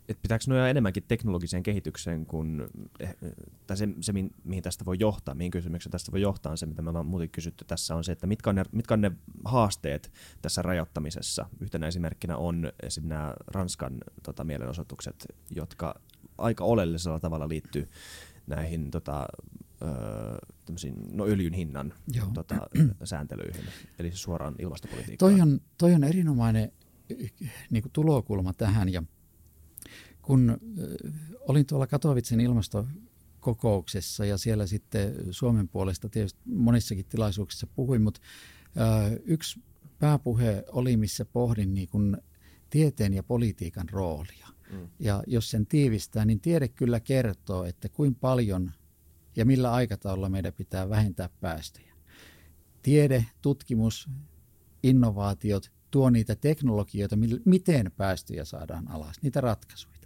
Et 0.09 0.21
pitääkö 0.21 0.43
nojaa 0.47 0.69
enemmänkin 0.69 1.03
teknologiseen 1.07 1.63
kehitykseen 1.63 2.25
kuin, 2.25 2.67
eh, 2.99 3.15
tai 3.67 3.77
se, 3.77 3.89
se, 4.01 4.13
mihin 4.43 4.63
tästä 4.63 4.85
voi 4.85 4.95
johtaa, 4.99 5.35
mihin 5.35 5.51
kysymykseen 5.51 5.91
tästä 5.91 6.11
voi 6.11 6.21
johtaa, 6.21 6.51
on 6.51 6.57
se, 6.57 6.65
mitä 6.65 6.81
me 6.81 6.89
ollaan 6.89 7.05
muuten 7.05 7.29
kysytty 7.29 7.65
tässä, 7.65 7.95
on 7.95 8.03
se, 8.03 8.11
että 8.11 8.27
mitkä 8.27 8.49
on 8.49 8.55
ne, 8.55 8.63
mitkä 8.71 8.93
on 8.93 9.01
ne 9.01 9.11
haasteet 9.45 10.11
tässä 10.41 10.61
rajoittamisessa. 10.61 11.45
Yhtenä 11.59 11.87
esimerkkinä 11.87 12.37
on 12.37 12.71
esim. 12.83 13.07
nämä 13.07 13.33
Ranskan 13.47 13.97
tota, 14.23 14.43
mielenosoitukset, 14.43 15.25
jotka 15.51 15.95
aika 16.37 16.63
oleellisella 16.63 17.19
tavalla 17.19 17.49
liittyy 17.49 17.89
näihin 18.47 18.91
tota, 18.91 19.27
no 21.11 21.25
öljyn 21.25 21.53
hinnan 21.53 21.93
tota, 22.33 22.55
sääntelyihin, 23.03 23.65
eli 23.99 24.11
suoraan 24.11 24.55
ilmastopolitiikkaan. 24.59 25.31
Toi 25.31 25.41
on, 25.41 25.61
toi 25.77 25.93
on 25.93 26.03
erinomainen 26.03 26.71
niin 27.69 27.83
kuin 27.83 27.91
tulokulma 27.91 28.53
tähän. 28.53 28.89
Ja 28.89 29.03
kun 30.21 30.57
olin 31.39 31.65
tuolla 31.65 31.87
Katowicen 31.87 32.39
ilmastokokouksessa 32.39 34.25
ja 34.25 34.37
siellä 34.37 34.67
sitten 34.67 35.15
Suomen 35.31 35.69
puolesta 35.69 36.09
tietysti 36.09 36.39
monissakin 36.45 37.05
tilaisuuksissa 37.05 37.67
puhuin, 37.67 38.01
mutta 38.01 38.21
yksi 39.23 39.61
pääpuhe 39.99 40.63
oli, 40.67 40.97
missä 40.97 41.25
pohdin 41.25 41.73
niin 41.73 41.89
kuin 41.89 42.17
tieteen 42.69 43.13
ja 43.13 43.23
politiikan 43.23 43.89
roolia. 43.89 44.47
Mm. 44.71 44.89
Ja 44.99 45.23
jos 45.27 45.51
sen 45.51 45.65
tiivistää, 45.65 46.25
niin 46.25 46.39
tiede 46.39 46.67
kyllä 46.67 46.99
kertoo, 46.99 47.63
että 47.65 47.89
kuinka 47.89 48.17
paljon 48.21 48.71
ja 49.35 49.45
millä 49.45 49.71
aikataululla 49.71 50.29
meidän 50.29 50.53
pitää 50.53 50.89
vähentää 50.89 51.29
päästöjä. 51.41 51.93
Tiede, 52.81 53.25
tutkimus, 53.41 54.09
innovaatiot 54.83 55.71
tuo 55.91 56.09
niitä 56.09 56.35
teknologioita, 56.35 57.15
miten 57.45 57.91
päästöjä 57.97 58.45
saadaan 58.45 58.91
alas, 58.91 59.21
niitä 59.21 59.41
ratkaisuja. 59.41 59.99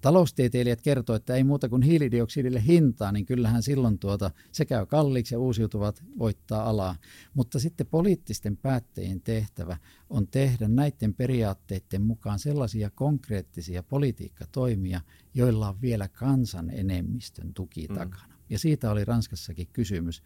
Taloustieteilijät 0.00 0.82
kertovat, 0.82 1.22
että 1.22 1.34
ei 1.34 1.44
muuta 1.44 1.68
kuin 1.68 1.82
hiilidioksidille 1.82 2.62
hintaa, 2.66 3.12
niin 3.12 3.26
kyllähän 3.26 3.62
silloin 3.62 3.98
tuota, 3.98 4.30
se 4.52 4.64
käy 4.64 4.86
kalliiksi 4.86 5.34
ja 5.34 5.38
uusiutuvat 5.38 6.04
voittaa 6.18 6.68
alaa. 6.68 6.96
Mutta 7.34 7.60
sitten 7.60 7.86
poliittisten 7.86 8.56
päättäjien 8.56 9.20
tehtävä 9.20 9.76
on 10.10 10.26
tehdä 10.26 10.68
näiden 10.68 11.14
periaatteiden 11.14 12.02
mukaan 12.02 12.38
sellaisia 12.38 12.90
konkreettisia 12.90 13.82
politiikkatoimia, 13.82 15.00
joilla 15.34 15.68
on 15.68 15.80
vielä 15.80 16.08
kansan 16.08 16.70
enemmistön 16.70 17.54
tuki 17.54 17.86
mm. 17.88 17.94
takana. 17.94 18.34
Ja 18.50 18.58
siitä 18.58 18.90
oli 18.90 19.04
Ranskassakin 19.04 19.68
kysymys 19.72 20.22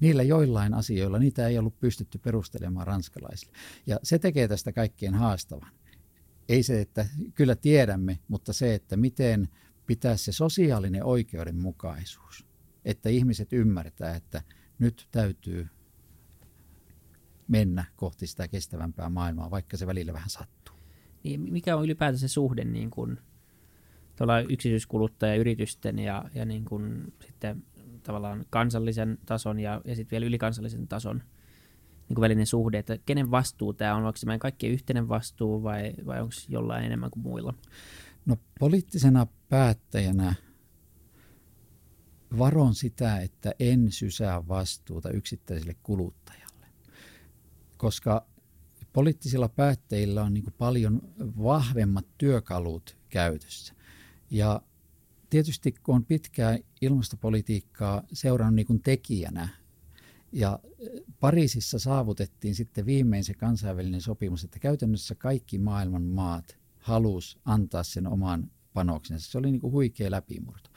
niillä 0.00 0.22
joillain 0.22 0.74
asioilla 0.74 1.18
niitä 1.18 1.48
ei 1.48 1.58
ollut 1.58 1.80
pystytty 1.80 2.18
perustelemaan 2.18 2.86
ranskalaisille. 2.86 3.52
Ja 3.86 4.00
se 4.02 4.18
tekee 4.18 4.48
tästä 4.48 4.72
kaikkien 4.72 5.14
haastavan. 5.14 5.72
Ei 6.48 6.62
se, 6.62 6.80
että 6.80 7.06
kyllä 7.34 7.56
tiedämme, 7.56 8.18
mutta 8.28 8.52
se, 8.52 8.74
että 8.74 8.96
miten 8.96 9.48
pitää 9.86 10.16
se 10.16 10.32
sosiaalinen 10.32 11.04
oikeudenmukaisuus, 11.04 12.46
että 12.84 13.08
ihmiset 13.08 13.52
ymmärtää, 13.52 14.16
että 14.16 14.42
nyt 14.78 15.08
täytyy 15.12 15.68
mennä 17.48 17.84
kohti 17.96 18.26
sitä 18.26 18.48
kestävämpää 18.48 19.08
maailmaa, 19.08 19.50
vaikka 19.50 19.76
se 19.76 19.86
välillä 19.86 20.12
vähän 20.12 20.30
sattuu. 20.30 20.76
Niin, 21.22 21.52
mikä 21.52 21.76
on 21.76 21.84
ylipäätään 21.84 22.18
se 22.18 22.28
suhde 22.28 22.64
niin 22.64 22.90
kuin, 22.90 23.18
yksityiskuluttaja-yritysten 24.48 25.98
ja, 25.98 26.24
ja 26.34 26.44
niin 26.44 26.64
kuin, 26.64 27.14
sitten 27.26 27.62
tavallaan 28.06 28.44
kansallisen 28.50 29.18
tason 29.26 29.60
ja, 29.60 29.80
ja 29.84 29.96
sitten 29.96 30.10
vielä 30.10 30.26
ylikansallisen 30.26 30.88
tason 30.88 31.22
niin 32.08 32.14
kuin 32.14 32.20
välinen 32.20 32.46
suhde, 32.46 32.78
että 32.78 32.98
kenen 33.06 33.30
vastuu 33.30 33.72
tämä 33.72 33.94
on, 33.94 34.04
onko 34.04 34.16
se 34.16 34.26
meidän 34.26 34.40
kaikkien 34.40 34.72
yhteinen 34.72 35.08
vastuu 35.08 35.62
vai, 35.62 35.94
vai 36.06 36.20
onko 36.20 36.34
jollain 36.48 36.84
enemmän 36.84 37.10
kuin 37.10 37.22
muilla? 37.22 37.54
No 38.26 38.36
poliittisena 38.60 39.26
päättäjänä 39.48 40.34
varon 42.38 42.74
sitä, 42.74 43.18
että 43.18 43.54
en 43.58 43.92
sysää 43.92 44.48
vastuuta 44.48 45.10
yksittäiselle 45.10 45.76
kuluttajalle, 45.82 46.66
koska 47.76 48.26
poliittisilla 48.92 49.48
päättäjillä 49.48 50.22
on 50.22 50.34
niin 50.34 50.54
paljon 50.58 51.02
vahvemmat 51.18 52.06
työkalut 52.18 52.96
käytössä. 53.08 53.74
Ja 54.30 54.62
tietysti 55.30 55.74
kun 55.82 55.94
on 55.94 56.04
pitkää 56.04 56.58
ilmastopolitiikkaa 56.80 58.02
seurannut 58.12 58.54
niin 58.54 58.66
kuin 58.66 58.82
tekijänä, 58.82 59.48
ja 60.32 60.58
Pariisissa 61.20 61.78
saavutettiin 61.78 62.54
sitten 62.54 62.86
viimein 62.86 63.24
se 63.24 63.34
kansainvälinen 63.34 64.00
sopimus, 64.00 64.44
että 64.44 64.58
käytännössä 64.58 65.14
kaikki 65.14 65.58
maailman 65.58 66.02
maat 66.02 66.58
halus 66.78 67.38
antaa 67.44 67.82
sen 67.82 68.06
oman 68.06 68.50
panoksensa. 68.72 69.30
Se 69.30 69.38
oli 69.38 69.50
niin 69.50 69.60
kuin 69.60 69.72
huikea 69.72 70.10
läpimurto. 70.10 70.70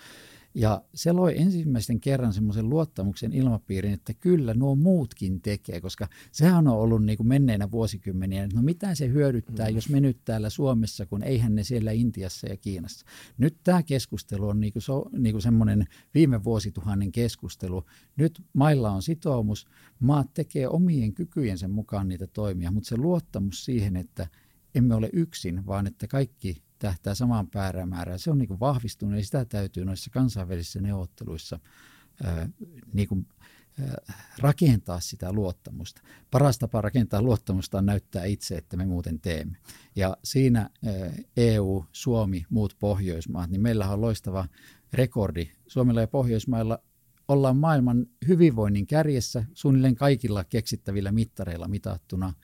Ja 0.54 0.82
se 0.94 1.12
loi 1.12 1.42
ensimmäisen 1.42 2.00
kerran 2.00 2.34
semmoisen 2.34 2.70
luottamuksen 2.70 3.34
ilmapiirin, 3.34 3.94
että 3.94 4.14
kyllä 4.14 4.54
nuo 4.54 4.76
muutkin 4.76 5.42
tekee, 5.42 5.82
koska 5.82 6.08
sehän 6.32 6.68
on 6.68 6.78
ollut 6.78 7.06
niin 7.06 7.18
kuin 7.18 7.28
menneinä 7.28 7.72
vuosikymmeniä, 7.72 8.44
että 8.44 8.56
no 8.56 8.62
mitä 8.62 8.96
se 8.96 9.08
hyödyttää, 9.08 9.70
mm. 9.70 9.76
jos 9.76 9.90
me 9.90 10.00
nyt 10.00 10.18
täällä 10.26 10.50
Suomessa, 10.50 11.06
kun 11.06 11.24
eihän 11.24 11.56
ne 11.56 11.64
siellä 11.64 11.92
Intiassa 11.92 12.48
ja 12.48 12.58
Kiinassa. 12.58 13.06
Nyt 13.38 13.58
tämä 13.64 13.84
keskustelu 13.84 14.48
on 14.48 14.60
niin 14.60 14.74
kuin 14.74 14.84
so, 14.84 15.06
niin 15.18 15.34
kuin 15.34 15.42
semmoinen 15.42 15.86
viime 16.14 16.44
vuosituhannen 16.44 17.12
keskustelu. 17.12 17.84
Nyt 18.16 18.42
mailla 18.54 18.92
on 18.92 19.02
sitoumus, 19.02 19.68
maat 20.00 20.34
tekee 20.34 20.68
omien 20.68 21.14
kykyjensä 21.14 21.68
mukaan 21.68 22.08
niitä 22.08 22.28
toimia, 22.28 22.72
mutta 22.72 22.90
se 22.90 22.98
luottamus 22.98 23.66
siihen, 23.66 23.96
että 23.96 24.28
emme 24.76 24.96
ole 24.96 25.10
yksin, 25.14 25.66
vaan 25.66 25.88
että 25.88 26.08
kaikki 26.08 26.64
tähtää 26.80 27.16
samaan 27.16 27.48
päämäärään. 27.48 28.20
Se 28.20 28.32
on 28.32 28.38
niin 28.38 28.48
kuin 28.48 28.60
vahvistunut 28.60 29.18
ja 29.18 29.26
sitä 29.26 29.46
täytyy 29.46 29.86
noissa 29.86 30.10
kansainvälisissä 30.10 30.82
neuvotteluissa 30.82 31.60
ää, 32.24 32.50
niin 32.94 33.08
kuin, 33.08 33.28
ää, 33.80 34.16
rakentaa 34.40 35.00
sitä 35.00 35.34
luottamusta. 35.34 36.02
Paras 36.32 36.60
tapa 36.60 36.82
rakentaa 36.82 37.22
luottamusta 37.22 37.78
on 37.78 37.86
näyttää 37.86 38.26
itse, 38.26 38.56
että 38.56 38.78
me 38.78 38.86
muuten 38.86 39.20
teemme. 39.20 39.58
Ja 39.96 40.18
siinä 40.24 40.60
ää, 40.60 40.94
EU, 41.38 41.86
Suomi, 41.92 42.46
muut 42.50 42.76
Pohjoismaat, 42.80 43.50
niin 43.50 43.62
meillä 43.62 43.90
on 43.90 44.02
loistava 44.02 44.48
rekordi. 44.94 45.52
Suomella 45.68 46.02
ja 46.02 46.08
Pohjoismailla 46.08 46.80
ollaan 47.28 47.58
maailman 47.58 48.06
hyvinvoinnin 48.28 48.88
kärjessä 48.88 49.46
suunnilleen 49.54 49.96
kaikilla 49.96 50.44
keksittävillä 50.44 51.12
mittareilla 51.12 51.68
mitattuna– 51.68 52.34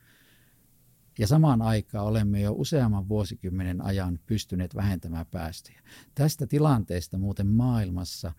ja 1.19 1.27
samaan 1.27 1.61
aikaan 1.61 2.05
olemme 2.05 2.41
jo 2.41 2.51
useamman 2.51 3.09
vuosikymmenen 3.09 3.81
ajan 3.81 4.19
pystyneet 4.25 4.75
vähentämään 4.75 5.25
päästöjä. 5.25 5.81
Tästä 6.15 6.47
tilanteesta 6.47 7.17
muuten 7.17 7.47
maailmassa 7.47 8.33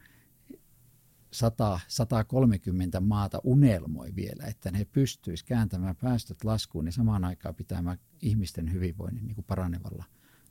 100-130 1.36 3.00
maata 3.00 3.40
unelmoi 3.44 4.14
vielä, 4.16 4.44
että 4.46 4.70
ne 4.70 4.84
pystyisivät 4.84 5.48
kääntämään 5.48 5.96
päästöt 5.96 6.44
laskuun 6.44 6.86
ja 6.86 6.92
samaan 6.92 7.24
aikaan 7.24 7.54
pitämään 7.54 7.98
ihmisten 8.22 8.72
hyvinvoinnin 8.72 9.26
niin 9.26 9.34
kuin 9.34 9.44
paranevalla 9.44 10.04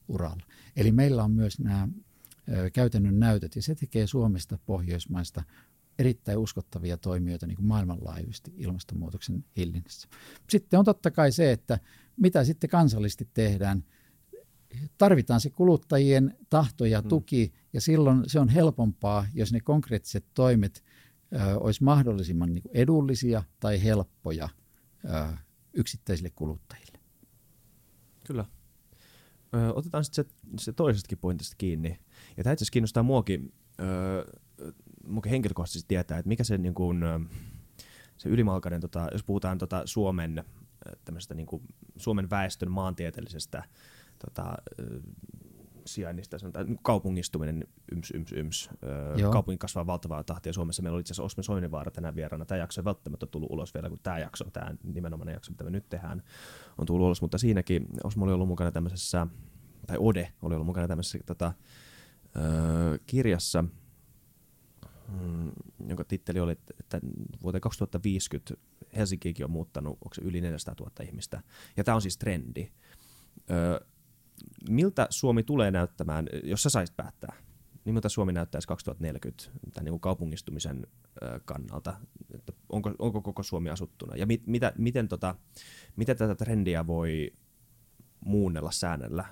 uralla. 0.08 0.44
Eli 0.76 0.92
meillä 0.92 1.24
on 1.24 1.32
myös 1.32 1.60
nämä 1.60 1.88
käytännön 2.74 3.20
näytöt 3.20 3.56
ja 3.56 3.62
se 3.62 3.76
tekee 3.76 4.08
Suomesta 4.08 4.60
Pohjoismaista 4.66 5.44
erittäin 6.00 6.38
uskottavia 6.38 6.98
toimijoita 6.98 7.48
niin 7.48 7.56
kuin 7.56 7.66
maailmanlaajuisesti 7.66 8.54
ilmastonmuutoksen 8.58 9.46
hillinnässä. 9.58 10.08
Sitten 10.50 10.80
on 10.80 10.86
totta 10.86 11.12
kai 11.12 11.32
se, 11.32 11.52
että 11.52 11.80
mitä 12.18 12.44
sitten 12.44 12.70
kansallisesti 12.70 13.30
tehdään. 13.34 13.84
Tarvitaan 14.98 15.42
se 15.42 15.50
kuluttajien 15.50 16.38
tahto 16.50 16.86
ja 16.86 17.02
mm. 17.02 17.08
tuki, 17.08 17.52
mm. 17.54 17.60
ja 17.74 17.82
silloin 17.82 18.24
se 18.28 18.40
on 18.40 18.50
helpompaa, 18.50 19.26
jos 19.34 19.54
ne 19.54 19.60
konkreettiset 19.60 20.26
toimet 20.34 20.84
ö, 21.34 21.60
olisi 21.60 21.84
mahdollisimman 21.84 22.54
niin 22.54 22.62
kuin 22.62 22.76
edullisia 22.76 23.44
tai 23.60 23.84
helppoja 23.84 24.50
ö, 25.06 25.38
yksittäisille 25.74 26.30
kuluttajille. 26.30 27.00
Kyllä. 28.28 28.46
Ö, 29.56 29.74
otetaan 29.74 30.04
sitten 30.04 30.26
se, 30.26 30.32
se 30.60 30.74
toisestakin 30.74 31.18
pointista 31.18 31.56
kiinni. 31.58 32.00
Ja 32.38 32.44
tämä 32.44 32.54
itse 32.54 32.64
asiassa 32.64 32.72
kiinnostaa 32.72 33.04
muakin 33.04 33.54
henkilökohtaisesti 35.30 35.88
tietää, 35.88 36.18
että 36.18 36.30
mikä 36.30 36.44
se, 36.44 36.58
niin 36.58 36.74
kuin, 36.74 37.02
se 38.18 38.30
ylimalkainen, 38.30 38.82
tota, 38.82 39.08
jos 39.12 39.24
puhutaan 39.24 39.58
tota 39.58 39.82
Suomen 39.86 40.44
niin 41.34 41.48
kuin 41.48 41.62
Suomen 41.96 42.30
väestön 42.30 42.72
maantieteellisestä 42.72 43.64
tota, 44.26 44.56
sijainnista, 45.86 46.40
sanotaan 46.40 46.66
niin 46.66 46.80
kaupungistuminen, 46.84 47.68
yms, 47.92 48.12
yms, 48.12 48.32
yms. 48.32 48.70
Joo. 49.16 49.32
Kaupungin 49.32 49.60
kasvaa 49.60 49.88
valtavaa 49.88 50.24
tahtia 50.24 50.54
Suomessa. 50.54 50.82
Meillä 50.84 50.96
oli 50.96 51.02
itse 51.02 51.14
asiassa 51.14 51.24
Osme 51.24 51.44
Soininvaara 51.44 51.92
tänään 51.92 52.16
vieraana. 52.16 52.46
Tämä 52.46 52.60
jakso 52.60 52.82
ei 52.82 52.86
välttämättä 52.86 53.26
tullut 53.26 53.52
ulos 53.52 53.74
vielä, 53.74 53.90
kun 53.90 54.00
tämä 54.04 54.20
jakso, 54.20 54.46
tämä 54.54 54.76
nimenomainen 54.84 55.34
jakso, 55.34 55.52
mitä 55.52 55.64
me 55.64 55.70
nyt 55.70 55.90
tehdään, 55.90 56.24
on 56.78 56.86
tullut 56.86 57.06
ulos. 57.06 57.22
Mutta 57.22 57.38
siinäkin 57.38 57.88
Osmo 58.04 58.26
oli 58.26 58.34
ollut 58.34 58.48
mukana 58.48 58.72
tämmöisessä, 58.72 59.28
tai 59.88 59.98
Ode 60.00 60.32
oli 60.42 60.56
ollut 60.56 60.68
mukana 60.68 60.88
tämmöisessä 60.88 61.20
tota, 61.26 61.54
ö, 62.36 63.00
kirjassa, 63.06 63.64
jonka 65.88 66.04
titteli 66.04 66.40
oli, 66.40 66.52
että 66.52 67.00
vuoteen 67.44 67.62
2050 67.62 68.54
Helsinkikin 68.96 69.46
on 69.46 69.52
muuttanut, 69.52 69.94
onko 69.94 70.14
se 70.14 70.22
yli 70.22 70.42
400 70.42 70.76
000 70.80 70.92
ihmistä. 71.04 71.42
Ja 71.78 71.84
tämä 71.84 71.96
on 71.96 72.02
siis 72.02 72.18
trendi. 72.18 72.72
Ö, 73.52 73.86
miltä 74.70 75.08
Suomi 75.10 75.44
tulee 75.44 75.72
näyttämään, 75.72 76.28
jos 76.44 76.64
sä 76.64 76.70
saisit 76.70 76.96
päättää, 76.96 77.36
niin 77.86 77.94
miltä 77.94 78.10
Suomi 78.10 78.34
näyttäisi 78.34 78.68
2040 78.68 79.44
tämän 79.74 79.86
niin 79.86 79.92
kuin 79.92 80.00
kaupungistumisen 80.00 80.88
kannalta? 81.46 81.96
Että 82.34 82.54
onko, 82.70 82.94
onko 83.00 83.22
koko 83.22 83.44
Suomi 83.44 83.70
asuttuna? 83.70 84.16
Ja 84.16 84.26
mit, 84.26 84.48
mitä, 84.48 84.74
miten, 84.78 85.08
tota, 85.08 85.36
miten 85.96 86.18
tätä 86.18 86.36
trendiä 86.36 86.88
voi 86.88 87.34
muunnella, 88.26 88.72
säännellä. 88.72 89.26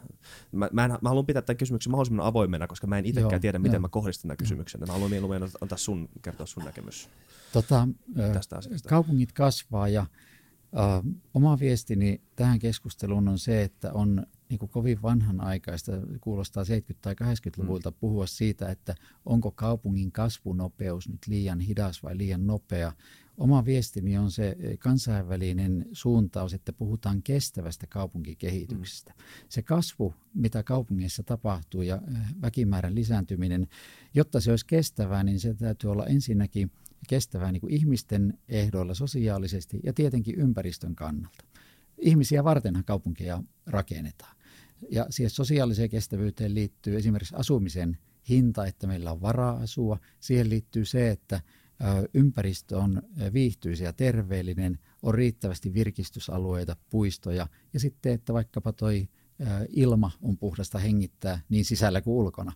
Mä, 0.51 0.69
mä, 0.71 0.85
en, 0.85 0.91
mä 0.91 1.09
haluan 1.09 1.25
pitää 1.25 1.41
tämän 1.41 1.57
kysymyksen 1.57 1.91
mahdollisimman 1.91 2.25
avoimena, 2.25 2.67
koska 2.67 2.87
mä 2.87 2.97
en 2.97 3.05
itsekään 3.05 3.41
tiedä, 3.41 3.59
miten 3.59 3.77
jo. 3.77 3.81
mä 3.81 3.89
kohdistan 3.89 4.27
tämän 4.27 4.37
kysymyksen. 4.37 4.79
Mä 4.79 4.93
haluan 4.93 5.09
mieluummin 5.09 5.43
antaa 5.61 5.77
sun, 5.77 6.09
kertoa 6.21 6.45
sun 6.45 6.63
näkemys 6.65 7.09
tota, 7.53 7.87
tästä 8.33 8.57
asiasta. 8.57 8.89
Kaupungit 8.89 9.31
kasvaa 9.31 9.87
ja 9.87 10.01
äh, 10.01 11.13
oma 11.33 11.59
viestini 11.59 12.21
tähän 12.35 12.59
keskusteluun 12.59 13.27
on 13.27 13.39
se, 13.39 13.63
että 13.63 13.93
on 13.93 14.25
niin 14.49 14.59
kuin 14.59 14.69
kovin 14.69 15.01
vanhanaikaista, 15.01 15.91
kuulostaa 16.21 16.63
70- 16.63 16.65
tai 17.01 17.15
80-luvulta 17.23 17.89
mm. 17.89 17.95
puhua 17.99 18.27
siitä, 18.27 18.69
että 18.69 18.95
onko 19.25 19.51
kaupungin 19.51 20.11
kasvunopeus 20.11 21.09
nyt 21.09 21.27
liian 21.27 21.59
hidas 21.59 22.03
vai 22.03 22.17
liian 22.17 22.47
nopea. 22.47 22.91
Oma 23.37 23.65
viestini 23.65 24.17
on 24.17 24.31
se 24.31 24.57
kansainvälinen 24.79 25.85
suuntaus, 25.91 26.53
että 26.53 26.73
puhutaan 26.73 27.23
kestävästä 27.23 27.87
kaupunkikehityksestä. 27.87 29.13
Mm. 29.17 29.23
Se 29.49 29.61
kasvu, 29.61 30.13
mitä 30.33 30.63
kaupungeissa 30.63 31.23
tapahtuu 31.23 31.81
ja 31.81 31.95
äh, 32.15 32.33
väkimäärän 32.41 32.95
lisääntyminen, 32.95 33.67
jotta 34.13 34.39
se 34.39 34.51
olisi 34.51 34.65
kestävää, 34.65 35.23
niin 35.23 35.39
se 35.39 35.53
täytyy 35.53 35.91
olla 35.91 36.05
ensinnäkin 36.05 36.71
kestävää 37.07 37.51
niin 37.51 37.61
kuin 37.61 37.73
ihmisten 37.73 38.39
ehdoilla 38.47 38.93
sosiaalisesti 38.93 39.79
ja 39.83 39.93
tietenkin 39.93 40.35
ympäristön 40.35 40.95
kannalta. 40.95 41.43
Ihmisiä 41.97 42.43
vartenhan 42.43 42.85
kaupunkeja 42.85 43.43
rakennetaan. 43.65 44.35
Ja 44.91 45.07
siihen 45.09 45.29
sosiaaliseen 45.29 45.89
kestävyyteen 45.89 46.55
liittyy 46.55 46.97
esimerkiksi 46.97 47.35
asumisen 47.37 47.97
hinta, 48.29 48.65
että 48.65 48.87
meillä 48.87 49.11
on 49.11 49.21
varaa 49.21 49.57
asua. 49.57 49.99
Siihen 50.19 50.49
liittyy 50.49 50.85
se, 50.85 51.09
että 51.09 51.41
ympäristö 52.13 52.77
on 52.77 53.01
viihtyisä 53.33 53.83
ja 53.83 53.93
terveellinen, 53.93 54.79
on 55.01 55.13
riittävästi 55.13 55.73
virkistysalueita, 55.73 56.75
puistoja 56.89 57.47
ja 57.73 57.79
sitten, 57.79 58.13
että 58.13 58.33
vaikkapa 58.33 58.73
toi 58.73 59.07
ilma 59.69 60.11
on 60.21 60.37
puhdasta 60.37 60.79
hengittää 60.79 61.41
niin 61.49 61.65
sisällä 61.65 62.01
kuin 62.01 62.13
ulkona. 62.13 62.51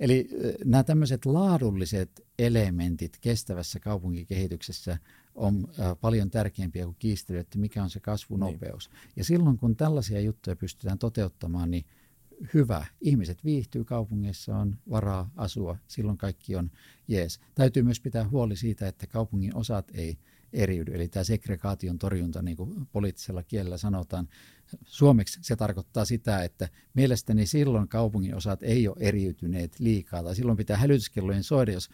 Eli 0.00 0.28
nämä 0.64 0.84
tämmöiset 0.84 1.26
laadulliset 1.26 2.26
elementit 2.38 3.18
kestävässä 3.20 3.80
kaupunkikehityksessä 3.80 4.98
on 5.34 5.68
paljon 6.00 6.30
tärkeämpiä 6.30 6.84
kuin 6.84 6.96
kiistely, 6.98 7.38
että 7.38 7.58
mikä 7.58 7.82
on 7.82 7.90
se 7.90 8.00
kasvunopeus. 8.00 8.90
Niin. 8.90 9.12
Ja 9.16 9.24
silloin 9.24 9.58
kun 9.58 9.76
tällaisia 9.76 10.20
juttuja 10.20 10.56
pystytään 10.56 10.98
toteuttamaan, 10.98 11.70
niin 11.70 11.84
hyvä. 12.54 12.86
Ihmiset 13.00 13.44
viihtyy 13.44 13.84
kaupungeissa, 13.84 14.56
on 14.56 14.78
varaa 14.90 15.30
asua, 15.36 15.76
silloin 15.88 16.18
kaikki 16.18 16.56
on 16.56 16.70
jees. 17.08 17.40
Täytyy 17.54 17.82
myös 17.82 18.00
pitää 18.00 18.28
huoli 18.28 18.56
siitä, 18.56 18.88
että 18.88 19.06
kaupungin 19.06 19.56
osat 19.56 19.90
ei 19.94 20.18
eriydy. 20.52 20.94
Eli 20.94 21.08
tämä 21.08 21.24
segregaation 21.24 21.98
torjunta, 21.98 22.42
niin 22.42 22.56
kuin 22.56 22.86
poliittisella 22.92 23.42
kielellä 23.42 23.76
sanotaan, 23.78 24.28
suomeksi 24.84 25.38
se 25.42 25.56
tarkoittaa 25.56 26.04
sitä, 26.04 26.44
että 26.44 26.68
mielestäni 26.94 27.46
silloin 27.46 27.88
kaupungin 27.88 28.34
osat 28.34 28.62
ei 28.62 28.88
ole 28.88 28.96
eriytyneet 29.00 29.80
liikaa, 29.80 30.22
tai 30.22 30.36
silloin 30.36 30.58
pitää 30.58 30.76
hälytyskellojen 30.76 31.44
soida, 31.44 31.72
jos 31.72 31.90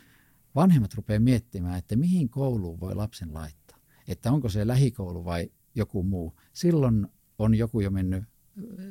vanhemmat 0.55 0.95
rupeaa 0.95 1.21
miettimään, 1.21 1.79
että 1.79 1.97
mihin 1.97 2.29
kouluun 2.29 2.81
voi 2.81 2.95
lapsen 2.95 3.35
laittaa. 3.35 3.79
Että 4.09 4.33
onko 4.33 4.49
se 4.49 4.67
lähikoulu 4.67 5.25
vai 5.25 5.51
joku 5.75 6.03
muu. 6.03 6.35
Silloin 6.53 7.07
on 7.39 7.55
joku 7.55 7.81
jo 7.81 7.91
mennyt 7.91 8.25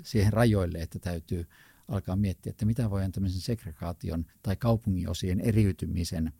siihen 0.03 0.33
rajoille, 0.33 0.77
että 0.77 0.99
täytyy 0.99 1.47
alkaa 1.87 2.15
miettiä, 2.15 2.49
että 2.49 2.65
mitä 2.65 2.89
voidaan 2.89 3.11
tämmöisen 3.11 3.41
segregaation 3.41 4.25
tai 4.43 4.55
kaupunginosien 4.55 5.39
eriytymisen 5.39 6.33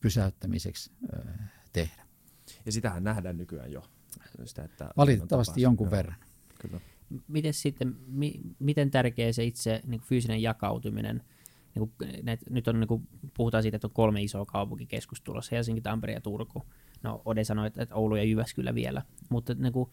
pysäyttämiseksi 0.00 0.92
tehdä. 1.72 2.06
Ja 2.66 2.72
sitähän 2.72 3.04
nähdään 3.04 3.36
nykyään 3.36 3.72
jo. 3.72 3.82
Sitä, 4.44 4.64
että 4.64 4.90
Valitettavasti 4.96 5.62
jonkun 5.62 5.86
joo. 5.86 5.90
verran. 5.90 6.16
Kyllä. 6.58 6.80
Miten 7.28 7.54
sitten, 7.54 7.96
mi, 8.06 8.40
miten 8.58 8.90
tärkeä 8.90 9.32
se 9.32 9.44
itse 9.44 9.80
niin 9.86 10.00
fyysinen 10.00 10.42
jakautuminen, 10.42 11.22
niin 11.74 11.90
kuin, 11.98 12.10
näet, 12.22 12.40
nyt 12.50 12.68
on, 12.68 12.80
niin 12.80 12.88
kuin, 12.88 13.08
puhutaan 13.34 13.62
siitä, 13.62 13.76
että 13.76 13.86
on 13.86 13.92
kolme 13.92 14.22
isoa 14.22 14.44
kaupunkikeskusta 14.44 15.24
tulossa, 15.24 15.56
Helsinki, 15.56 15.80
Tampere 15.80 16.12
ja 16.12 16.20
Turku. 16.20 16.62
No 17.02 17.22
Ode 17.24 17.44
sanoi, 17.44 17.66
että 17.66 17.94
Oulu 17.94 18.16
ja 18.16 18.24
Jyväskylä 18.24 18.74
vielä, 18.74 19.02
mutta 19.28 19.54
niin 19.54 19.72
kuin, 19.72 19.90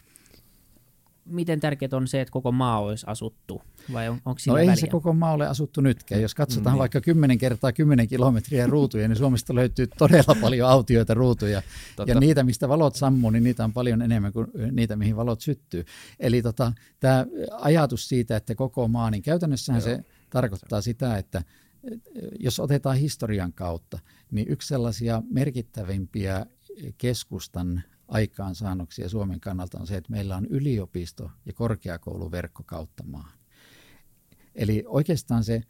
miten 1.30 1.60
tärkeää 1.60 1.90
on 1.94 2.08
se, 2.08 2.22
että 2.22 2.32
koko 2.32 2.52
maa 2.52 2.80
olisi 2.80 3.06
asuttu? 3.10 3.62
Vai 3.94 4.10
on, 4.10 4.16
onko 4.26 4.42
no 4.48 4.58
ei 4.58 4.68
väliä? 4.68 4.76
se 4.76 4.88
koko 4.88 5.14
maa 5.14 5.32
ole 5.32 5.48
asuttu 5.48 5.82
nytkään. 5.82 6.22
Jos 6.22 6.36
katsotaan 6.36 6.76
mm, 6.76 6.80
vaikka 6.80 7.02
10 7.02 7.38
kertaa 7.38 7.72
10 7.72 8.08
kilometriä 8.08 8.68
ruutuja, 8.68 9.08
niin 9.08 9.16
Suomesta 9.16 9.56
löytyy 9.56 9.88
todella 9.88 10.36
paljon 10.42 10.70
autioita 10.70 11.14
ruutuja. 11.14 11.62
Totta. 11.96 12.14
Ja 12.14 12.20
niitä, 12.20 12.44
mistä 12.44 12.70
valot 12.70 12.96
sammuu, 12.96 13.30
niin 13.30 13.44
niitä 13.44 13.64
on 13.64 13.74
paljon 13.74 14.02
enemmän 14.02 14.34
kuin 14.34 14.48
niitä, 14.72 14.96
mihin 14.96 15.16
valot 15.16 15.42
syttyy. 15.42 15.86
Eli 16.20 16.42
tota, 16.42 16.74
tämä 17.00 17.26
ajatus 17.52 18.10
siitä, 18.10 18.36
että 18.36 18.56
koko 18.56 18.88
maa, 18.88 19.12
niin 19.12 19.22
käytännössähän 19.22 19.82
Joo. 19.82 19.98
se 19.98 20.04
tarkoittaa 20.30 20.82
sitä, 20.82 21.18
että 21.18 21.44
jos 22.40 22.60
otetaan 22.60 22.98
historian 22.98 23.54
kautta, 23.54 24.00
niin 24.32 24.48
yksi 24.50 24.68
sellaisia 24.68 25.22
merkittävimpiä 25.30 26.46
keskustan 26.98 27.84
aikaansaannoksia 28.08 29.10
Suomen 29.10 29.40
kannalta 29.40 29.80
on 29.80 29.88
se, 29.88 29.98
että 29.98 30.12
meillä 30.12 30.36
on 30.36 30.46
yliopisto- 30.46 31.32
ja 31.46 31.54
korkeakouluverkko 31.54 32.64
kautta 32.66 33.04
maan. 33.04 33.38
Eli 34.56 34.84
oikeastaan 34.88 35.44
se 35.44 35.62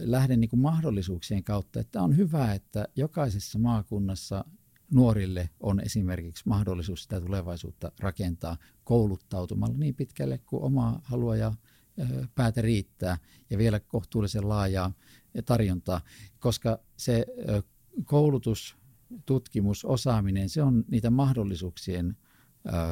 lähde 0.00 0.36
niin 0.36 0.50
mahdollisuuksien 0.56 1.44
kautta, 1.44 1.80
että 1.80 2.02
on 2.02 2.16
hyvä, 2.16 2.52
että 2.52 2.88
jokaisessa 2.96 3.58
maakunnassa 3.58 4.44
nuorille 4.90 5.50
on 5.60 5.80
esimerkiksi 5.80 6.48
mahdollisuus 6.48 7.02
sitä 7.02 7.20
tulevaisuutta 7.20 7.92
rakentaa 8.00 8.56
kouluttautumalla 8.84 9.78
niin 9.78 9.94
pitkälle 9.94 10.38
kuin 10.38 10.62
omaa 10.62 11.00
halua 11.04 11.36
ja 11.36 11.52
päätä 12.34 12.62
riittää 12.62 13.18
ja 13.50 13.58
vielä 13.58 13.80
kohtuullisen 13.80 14.48
laajaa 14.48 14.92
tarjontaa, 15.44 16.00
koska 16.38 16.78
se 16.96 17.26
koulutus, 18.04 18.76
tutkimus, 19.26 19.84
osaaminen, 19.84 20.48
se 20.48 20.62
on 20.62 20.84
niitä 20.90 21.10
mahdollisuuksien 21.10 22.16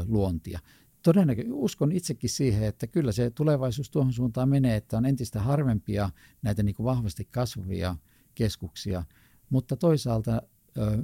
luontia. 0.06 0.59
Todennäköisesti 1.02 1.52
uskon 1.52 1.92
itsekin 1.92 2.30
siihen, 2.30 2.62
että 2.62 2.87
kyllä 2.87 3.12
se 3.12 3.30
tulevaisuus 3.30 3.90
tuohon 3.90 4.12
suuntaan 4.12 4.48
menee, 4.48 4.76
että 4.76 4.96
on 4.96 5.06
entistä 5.06 5.42
harvempia 5.42 6.11
näitä 6.42 6.62
niin 6.62 6.74
kuin 6.74 6.85
vahvasti 6.85 7.24
kasvavia 7.24 7.96
keskuksia, 8.35 9.04
mutta 9.50 9.76
toisaalta 9.76 10.42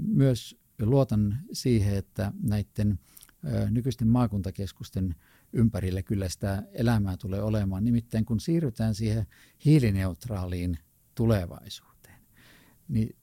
myös 0.01 0.59
luotan 0.81 1.39
siihen, 1.53 1.97
että 1.97 2.33
näiden 2.43 2.99
nykyisten 3.71 4.09
maakuntakeskusten 4.09 5.15
ympärille 5.53 6.03
kyllä 6.03 6.29
sitä 6.29 6.63
elämää 6.73 7.17
tulee 7.17 7.43
olemaan. 7.43 7.85
Nimittäin 7.85 8.25
kun 8.25 8.41
siirrytään 8.41 8.95
siihen 8.95 9.27
hiilineutraaliin 9.65 10.79
tulevaisuuteen, 11.15 12.21
niin 12.89 13.17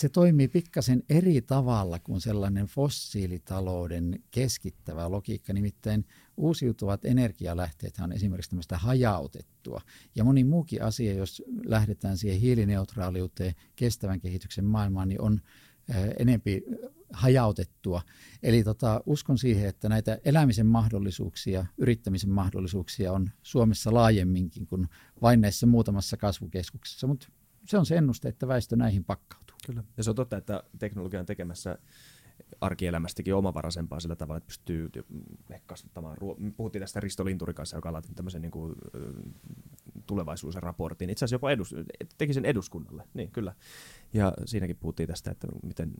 se 0.00 0.08
toimii 0.08 0.48
pikkasen 0.48 1.02
eri 1.08 1.42
tavalla 1.42 1.98
kuin 1.98 2.20
sellainen 2.20 2.66
fossiilitalouden 2.66 4.22
keskittävä 4.30 5.10
logiikka. 5.10 5.52
Nimittäin 5.52 6.06
uusiutuvat 6.36 7.04
energialähteet 7.04 7.94
on 8.02 8.12
esimerkiksi 8.12 8.50
tämmöistä 8.50 8.78
hajautettua. 8.78 9.80
Ja 10.14 10.24
moni 10.24 10.44
muukin 10.44 10.82
asia, 10.82 11.14
jos 11.14 11.42
lähdetään 11.64 12.18
siihen 12.18 12.40
hiilineutraaliuteen, 12.40 13.54
kestävän 13.76 14.20
kehityksen 14.20 14.64
maailmaan, 14.64 15.08
niin 15.08 15.20
on 15.20 15.40
enempi 16.18 16.62
hajautettua. 17.12 18.02
Eli 18.42 18.64
tota, 18.64 19.00
uskon 19.06 19.38
siihen, 19.38 19.68
että 19.68 19.88
näitä 19.88 20.18
elämisen 20.24 20.66
mahdollisuuksia, 20.66 21.66
yrittämisen 21.78 22.30
mahdollisuuksia 22.30 23.12
on 23.12 23.30
Suomessa 23.42 23.94
laajemminkin 23.94 24.66
kuin 24.66 24.88
vain 25.22 25.40
näissä 25.40 25.66
muutamassa 25.66 26.16
kasvukeskuksessa, 26.16 27.06
mutta 27.06 27.28
se 27.66 27.78
on 27.78 27.86
se 27.86 27.96
ennuste, 27.96 28.28
että 28.28 28.48
väestö 28.48 28.76
näihin 28.76 29.04
pakkautuu. 29.04 29.49
Kyllä, 29.70 29.84
ja 29.96 30.04
se 30.04 30.10
on 30.10 30.16
totta, 30.16 30.36
että 30.36 30.62
teknologia 30.78 31.20
on 31.20 31.26
tekemässä 31.26 31.78
arkielämästäkin 32.60 33.34
omavaraisempaa 33.34 34.00
sillä 34.00 34.16
tavalla, 34.16 34.38
että 34.38 34.46
pystyy 34.46 34.90
kasvattamaan. 35.66 36.16
Puhuttiin 36.56 36.82
tästä 36.82 37.00
Risto 37.00 37.24
Linturin 37.24 37.54
kanssa, 37.54 37.76
joka 37.76 37.92
laati 37.92 38.08
tämmöisen 38.14 38.42
niin 38.42 38.50
kuin, 38.50 38.74
tulevaisuusraportin. 40.06 41.10
Itse 41.10 41.24
asiassa 41.24 41.34
jopa 41.34 41.50
edus, 41.50 41.74
teki 42.18 42.34
sen 42.34 42.44
eduskunnalle, 42.44 43.04
niin 43.14 43.30
kyllä. 43.30 43.54
Ja 44.12 44.32
siinäkin 44.44 44.76
puhuttiin 44.76 45.06
tästä, 45.06 45.30
että 45.30 45.48
miten 45.62 45.92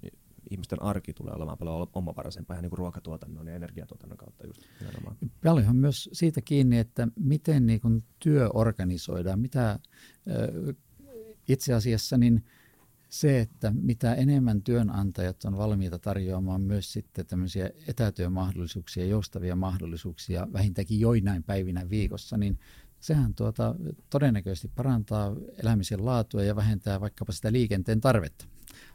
ihmisten 0.50 0.82
arki 0.82 1.12
tulee 1.12 1.34
olemaan 1.34 1.58
paljon 1.58 1.86
omavaraisempaa 1.94 2.54
ihan 2.54 2.62
niin 2.62 2.70
kuin 2.70 2.78
ruokatuotannon 2.78 3.46
ja 3.46 3.54
energiatuotannon 3.54 4.18
kautta 4.18 4.46
just 4.46 4.62
nimenomaan. 4.80 5.16
Paljonhan 5.44 5.76
myös 5.76 6.08
siitä 6.12 6.40
kiinni, 6.40 6.78
että 6.78 7.08
miten 7.20 7.66
niin 7.66 7.80
kuin 7.80 8.04
työ 8.18 8.48
organisoidaan, 8.54 9.40
mitä 9.40 9.78
itse 11.48 11.74
asiassa 11.74 12.18
niin 12.18 12.44
se, 13.10 13.40
että 13.40 13.72
mitä 13.82 14.14
enemmän 14.14 14.62
työnantajat 14.62 15.44
on 15.44 15.56
valmiita 15.56 15.98
tarjoamaan 15.98 16.60
myös 16.60 16.92
sitten 16.92 17.26
tämmöisiä 17.26 17.70
etätyömahdollisuuksia, 17.86 19.06
joustavia 19.06 19.56
mahdollisuuksia 19.56 20.48
vähintäänkin 20.52 21.00
joinain 21.00 21.42
päivinä 21.42 21.90
viikossa, 21.90 22.36
niin 22.36 22.58
sehän 23.00 23.34
tuota, 23.34 23.74
todennäköisesti 24.10 24.70
parantaa 24.74 25.36
elämisen 25.62 26.04
laatua 26.04 26.42
ja 26.42 26.56
vähentää 26.56 27.00
vaikkapa 27.00 27.32
sitä 27.32 27.52
liikenteen 27.52 28.00
tarvetta. 28.00 28.44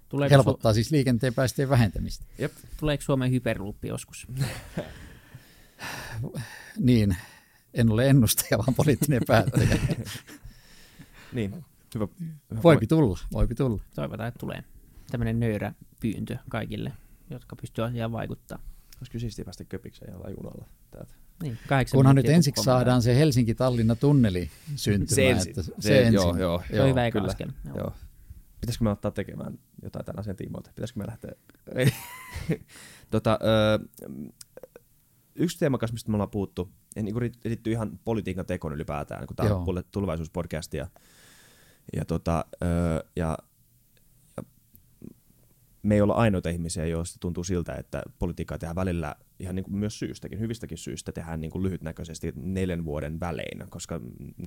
Tuleeko 0.10 0.36
Helpottaa 0.36 0.72
su- 0.72 0.76
siis 0.76 0.92
liikenteen 0.92 1.34
päästöjen 1.34 1.70
vähentämistä. 1.70 2.26
Jep. 2.38 2.54
Tuleeko 2.78 3.04
Suomen 3.04 3.32
hyperluuppi 3.32 3.88
joskus? 3.88 4.28
niin, 6.78 7.18
en 7.74 7.92
ole 7.92 8.10
ennustaja, 8.10 8.58
vaan 8.58 8.74
poliittinen 8.74 9.22
päättäjä. 9.28 9.78
niin, 11.34 11.66
hyvä. 11.96 12.08
hyvä 12.52 12.64
voipi 12.64 12.88
tulla, 12.88 13.20
voipi 13.34 13.56
tulla. 13.56 13.82
Toivotaan, 13.96 14.28
että 14.28 14.40
tulee 14.40 14.64
tämmöinen 15.12 15.40
nöyrä 15.40 15.74
pyyntö 16.02 16.38
kaikille, 16.50 16.92
jotka 17.30 17.56
pystyvät 17.56 17.90
asiaan 17.90 18.12
vaikuttaa. 18.12 18.60
Olisiko 19.02 19.20
siistiä 19.20 19.46
päästä 19.46 19.64
köpikseen 19.64 20.14
ja 20.14 20.30
junalla 20.30 20.66
täältä? 20.92 21.16
Niin, 21.44 21.58
Kunhan 21.92 22.16
nyt 22.16 22.30
ensiksi 22.30 22.64
saadaan 22.64 23.02
se 23.02 23.16
Helsinki-Tallinna 23.16 23.96
tunneli 23.96 24.50
syntymään. 24.76 25.16
Se 25.16 25.30
ensin. 25.30 25.50
Että 25.50 25.64
se, 25.64 25.72
se 25.80 26.00
ensin. 26.00 26.14
Joo, 26.14 26.38
joo, 26.38 26.64
se 26.72 26.82
on 26.82 26.90
hyvä 26.90 27.12
kyllä. 27.12 27.28
askel. 27.28 27.50
Joo. 27.66 27.78
joo. 27.78 27.94
Pitäisikö 28.62 28.84
me 28.84 28.90
ottaa 28.90 29.12
tekemään 29.12 29.60
jotain 29.84 30.06
tämän 30.06 30.20
asian 30.20 30.36
tiimoilta? 30.36 30.72
Pitäisikö 30.76 31.00
me 31.00 31.08
lähteä? 31.08 31.32
tota, 33.12 33.40
ö, 33.42 33.88
yksi 35.36 35.60
teema, 35.60 35.78
mistä 35.92 36.12
me 36.12 36.16
ollaan 36.16 36.30
puhuttu, 36.30 36.72
ja 36.96 37.04
niin 37.04 37.16
liittyy 37.46 37.74
ihan 37.74 38.00
politiikan 38.06 38.46
tekoon 38.46 38.74
ylipäätään, 38.74 39.28
kun 39.28 39.36
tämä 39.36 39.56
on 39.56 39.84
tulevaisuuspodcast 39.92 40.74
ja, 40.74 40.88
ja, 41.94 42.06
tota, 42.06 42.46
ö, 42.64 43.04
ja 43.16 43.38
me 45.86 45.96
ei 45.96 46.02
olla 46.02 46.14
ainoita 46.14 46.50
ihmisiä, 46.50 46.86
joista 46.86 47.18
tuntuu 47.20 47.44
siltä, 47.44 47.74
että 47.74 48.04
politiikkaa 48.20 48.58
tehdään 48.58 48.76
välillä 48.76 49.16
ihan 49.40 49.56
niin 49.56 49.64
kuin 49.64 49.76
myös 49.76 50.00
syystäkin, 50.00 50.40
hyvistäkin 50.40 50.78
syistä 50.78 51.12
tehdään 51.12 51.42
niin 51.42 51.52
kuin 51.52 51.64
lyhytnäköisesti 51.64 52.34
neljän 52.36 52.86
vuoden 52.86 53.20
välein, 53.20 53.70
koska 53.70 54.02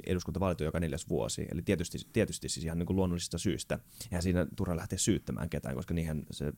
eduskunta 0.06 0.40
valitaan 0.40 0.66
joka 0.66 0.80
neljäs 0.80 1.08
vuosi. 1.08 1.46
Eli 1.52 1.62
tietysti, 1.62 1.98
tietysti 2.12 2.48
siis 2.48 2.64
ihan 2.64 2.78
niin 2.78 2.86
kuin 2.86 2.96
luonnollisista 2.96 3.38
syistä. 3.38 3.78
Eihän 4.04 4.22
siinä 4.22 4.46
turha 4.56 4.76
lähteä 4.76 4.98
syyttämään 4.98 5.50
ketään, 5.50 5.74
koska 5.74 5.94
niihin 5.94 6.26
se, 6.30 6.52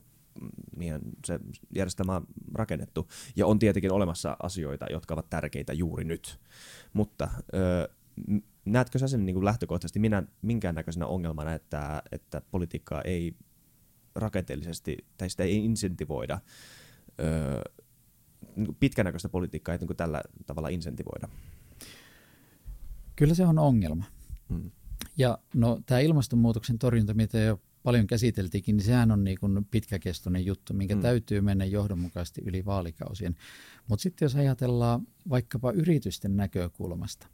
niihin 0.76 1.00
se 1.26 1.40
järjestelmä 1.74 2.16
on 2.16 2.26
rakennettu. 2.54 3.08
Ja 3.36 3.46
on 3.46 3.58
tietenkin 3.58 3.92
olemassa 3.92 4.36
asioita, 4.42 4.86
jotka 4.90 5.14
ovat 5.14 5.30
tärkeitä 5.30 5.72
juuri 5.72 6.04
nyt. 6.04 6.40
Mutta 6.92 7.28
näetkö 8.64 8.98
sä 8.98 9.08
sen 9.08 9.26
niin 9.26 9.34
kuin 9.34 9.44
lähtökohtaisesti 9.44 9.98
minä, 9.98 10.22
minkäännäköisenä 10.42 11.06
ongelmana, 11.06 11.52
että, 11.52 12.02
että 12.12 12.42
politiikkaa 12.50 13.02
ei 13.02 13.34
rakenteellisesti, 14.14 14.96
tai 15.16 15.30
sitä 15.30 15.42
ei 15.42 15.64
insentivoida, 15.64 16.40
öö, 17.20 17.62
niin 18.56 18.76
pitkänäköistä 18.80 19.28
politiikkaa 19.28 19.74
ei 19.74 19.78
niin 19.78 19.96
tällä 19.96 20.22
tavalla 20.46 20.68
insentivoida. 20.68 21.28
Kyllä 23.16 23.34
se 23.34 23.46
on 23.46 23.58
ongelma. 23.58 24.04
Hmm. 24.48 24.70
Ja 25.16 25.38
no, 25.54 25.80
tämä 25.86 26.00
ilmastonmuutoksen 26.00 26.78
torjunta, 26.78 27.14
mitä 27.14 27.38
jo 27.38 27.60
paljon 27.82 28.06
käsiteltiinkin, 28.06 28.76
niin 28.76 28.84
sehän 28.84 29.10
on 29.10 29.24
niin 29.24 29.38
kuin 29.40 29.64
pitkäkestoinen 29.70 30.46
juttu, 30.46 30.74
minkä 30.74 30.94
hmm. 30.94 31.02
täytyy 31.02 31.40
mennä 31.40 31.64
johdonmukaisesti 31.64 32.42
yli 32.44 32.64
vaalikausien. 32.64 33.36
Mutta 33.88 34.02
sitten 34.02 34.26
jos 34.26 34.36
ajatellaan 34.36 35.06
vaikkapa 35.28 35.72
yritysten 35.72 36.36
näkökulmasta, 36.36 37.26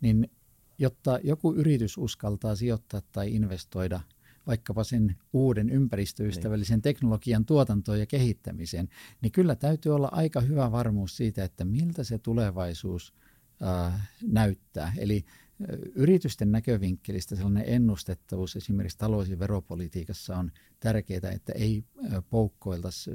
niin 0.00 0.30
jotta 0.78 1.18
joku 1.24 1.54
yritys 1.54 1.98
uskaltaa 1.98 2.56
sijoittaa 2.56 3.02
tai 3.12 3.34
investoida– 3.34 4.00
vaikkapa 4.46 4.84
sen 4.84 5.16
uuden 5.32 5.70
ympäristöystävällisen 5.70 6.74
niin. 6.74 6.82
teknologian 6.82 7.44
tuotantoon 7.44 8.00
ja 8.00 8.06
kehittämiseen, 8.06 8.88
niin 9.22 9.32
kyllä 9.32 9.56
täytyy 9.56 9.94
olla 9.94 10.08
aika 10.12 10.40
hyvä 10.40 10.72
varmuus 10.72 11.16
siitä, 11.16 11.44
että 11.44 11.64
miltä 11.64 12.04
se 12.04 12.18
tulevaisuus 12.18 13.14
äh, 13.62 14.10
näyttää. 14.22 14.92
Eli 14.98 15.24
äh, 15.26 15.78
yritysten 15.94 16.52
näkövinkkelistä 16.52 17.36
sellainen 17.36 17.64
ennustettavuus 17.66 18.56
esimerkiksi 18.56 18.98
talous- 18.98 19.28
ja 19.28 19.38
veropolitiikassa 19.38 20.36
on 20.36 20.52
tärkeää, 20.80 21.30
että 21.34 21.52
ei 21.52 21.84
äh, 22.04 22.24
poukkoiltaisi 22.30 23.10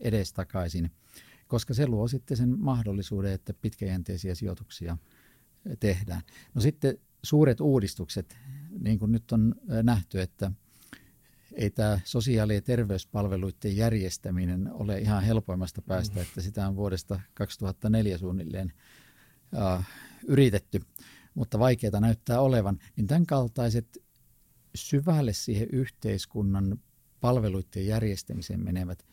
edestakaisin, 0.00 0.90
koska 1.46 1.74
se 1.74 1.86
luo 1.86 2.08
sitten 2.08 2.36
sen 2.36 2.58
mahdollisuuden, 2.58 3.32
että 3.32 3.54
pitkäjänteisiä 3.54 4.34
sijoituksia 4.34 4.98
tehdään. 5.80 6.22
No 6.54 6.60
sitten 6.60 6.98
suuret 7.22 7.60
uudistukset, 7.60 8.36
niin 8.78 8.98
kuin 8.98 9.12
nyt 9.12 9.32
on 9.32 9.54
nähty, 9.82 10.20
että 10.20 10.52
ei 11.52 11.70
tämä 11.70 12.00
sosiaali- 12.04 12.54
ja 12.54 12.62
terveyspalveluiden 12.62 13.76
järjestäminen 13.76 14.70
ole 14.72 14.98
ihan 14.98 15.22
helpoimmasta 15.22 15.82
päästä, 15.82 16.22
että 16.22 16.40
sitä 16.40 16.68
on 16.68 16.76
vuodesta 16.76 17.20
2004 17.34 18.18
suunnilleen 18.18 18.72
äh, 19.56 19.88
yritetty, 20.26 20.80
mutta 21.34 21.58
vaikeita 21.58 22.00
näyttää 22.00 22.40
olevan, 22.40 22.78
niin 22.96 23.06
tämän 23.06 23.26
kaltaiset 23.26 23.98
syvälle 24.74 25.32
siihen 25.32 25.68
yhteiskunnan 25.72 26.78
palveluiden 27.20 27.86
järjestämiseen 27.86 28.64
menevät 28.64 29.06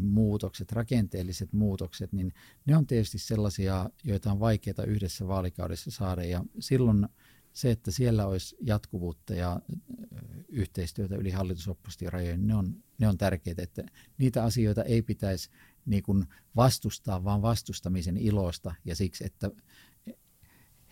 muutokset, 0.00 0.72
rakenteelliset 0.72 1.52
muutokset, 1.52 2.12
niin 2.12 2.32
ne 2.66 2.76
on 2.76 2.86
tietysti 2.86 3.18
sellaisia, 3.18 3.90
joita 4.04 4.32
on 4.32 4.40
vaikeaa 4.40 4.84
yhdessä 4.86 5.28
vaalikaudessa 5.28 5.90
saada. 5.90 6.24
Ja 6.24 6.44
silloin 6.58 7.08
se, 7.52 7.70
että 7.70 7.90
siellä 7.90 8.26
olisi 8.26 8.56
jatkuvuutta 8.60 9.34
ja 9.34 9.60
yhteistyötä 10.48 11.16
yli 11.16 11.30
hallitusoppositiorajojen, 11.30 12.46
ne 12.46 12.54
on, 12.54 12.82
ne 12.98 13.08
on 13.08 13.18
tärkeitä, 13.18 13.62
että 13.62 13.84
niitä 14.18 14.44
asioita 14.44 14.84
ei 14.84 15.02
pitäisi 15.02 15.50
niin 15.86 16.02
kuin 16.02 16.24
vastustaa, 16.56 17.24
vaan 17.24 17.42
vastustamisen 17.42 18.16
ilosta 18.16 18.74
ja 18.84 18.96
siksi, 18.96 19.26
että 19.26 19.50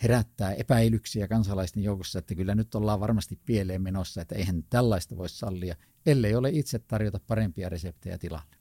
herättää 0.03 0.53
epäilyksiä 0.53 1.29
kansalaisten 1.29 1.83
joukossa, 1.83 2.18
että 2.18 2.35
kyllä 2.35 2.55
nyt 2.55 2.74
ollaan 2.74 3.00
varmasti 3.00 3.38
pieleen 3.46 3.83
menossa, 3.83 4.22
että 4.22 4.35
eihän 4.35 4.64
tällaista 4.70 5.16
voi 5.16 5.29
sallia, 5.29 5.76
ellei 6.07 6.35
ole 6.35 6.50
itse 6.53 6.79
tarjota 6.79 7.20
parempia 7.26 7.68
reseptejä 7.68 8.18
tilalle. 8.18 8.60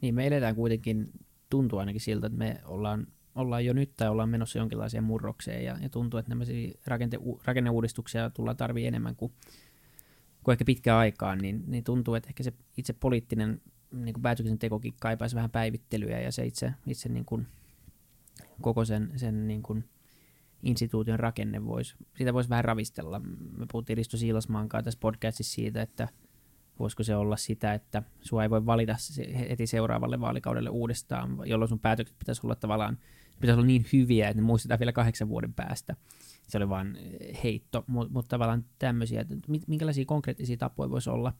Niin 0.00 0.14
me 0.14 0.26
eletään 0.26 0.54
kuitenkin, 0.54 1.10
tuntuu 1.50 1.78
ainakin 1.78 2.00
siltä, 2.00 2.26
että 2.26 2.38
me 2.38 2.60
ollaan, 2.64 3.06
ollaan 3.34 3.64
jo 3.64 3.72
nyt 3.72 3.96
tai 3.96 4.08
ollaan 4.08 4.28
menossa 4.28 4.58
jonkinlaiseen 4.58 5.04
murrokseen 5.04 5.64
ja, 5.64 5.78
ja 5.80 5.88
tuntuu, 5.88 6.18
että 6.18 6.28
nämä 6.28 6.44
rakente, 6.86 7.18
rakenneuudistuksia 7.44 8.30
tullaan 8.30 8.56
tarvii 8.56 8.86
enemmän 8.86 9.16
kuin, 9.16 9.32
kuin 10.44 10.52
ehkä 10.52 10.64
pitkään 10.64 10.98
aikaan, 10.98 11.38
niin, 11.38 11.64
niin 11.66 11.84
tuntuu, 11.84 12.14
että 12.14 12.28
ehkä 12.28 12.42
se 12.42 12.52
itse 12.76 12.92
poliittinen 12.92 13.60
niin 13.92 14.14
kuin 14.14 14.22
päätöksentekokin 14.22 14.94
kaipaisi 15.00 15.36
vähän 15.36 15.50
päivittelyä 15.50 16.20
ja 16.20 16.32
se 16.32 16.46
itse, 16.46 16.72
itse 16.86 17.08
niin 17.08 17.24
kuin, 17.24 17.46
koko 18.60 18.84
sen, 18.84 19.12
sen 19.16 19.46
niin 19.46 19.62
kuin, 19.62 19.84
instituution 20.62 21.20
rakenne 21.20 21.64
voisi, 21.64 21.94
sitä 22.18 22.34
voisi 22.34 22.50
vähän 22.50 22.64
ravistella. 22.64 23.20
Me 23.58 23.66
puhuttiin 23.72 23.96
Risto 23.96 24.16
Siilasmaan 24.16 24.68
kanssa 24.68 24.84
tässä 24.84 25.00
podcastissa 25.00 25.54
siitä, 25.54 25.82
että 25.82 26.08
voisiko 26.80 27.02
se 27.02 27.16
olla 27.16 27.36
sitä, 27.36 27.74
että 27.74 28.02
sua 28.22 28.42
ei 28.42 28.50
voi 28.50 28.66
valita 28.66 28.96
heti 29.48 29.66
seuraavalle 29.66 30.20
vaalikaudelle 30.20 30.70
uudestaan, 30.70 31.38
jolloin 31.44 31.68
sun 31.68 31.78
päätökset 31.78 32.18
pitäisi 32.18 32.40
olla 32.44 32.54
tavallaan 32.54 32.98
pitäisi 33.40 33.58
olla 33.58 33.66
niin 33.66 33.86
hyviä, 33.92 34.28
että 34.28 34.42
ne 34.42 34.46
muistetaan 34.46 34.80
vielä 34.80 34.92
kahdeksan 34.92 35.28
vuoden 35.28 35.54
päästä. 35.54 35.96
Se 36.48 36.56
oli 36.56 36.68
vain 36.68 36.98
heitto, 37.44 37.84
mutta 37.86 38.12
mut 38.12 38.28
tavallaan 38.28 38.64
tämmöisiä, 38.78 39.20
että 39.20 39.34
minkälaisia 39.66 40.04
konkreettisia 40.04 40.56
tapoja 40.56 40.90
voisi 40.90 41.10
olla 41.10 41.32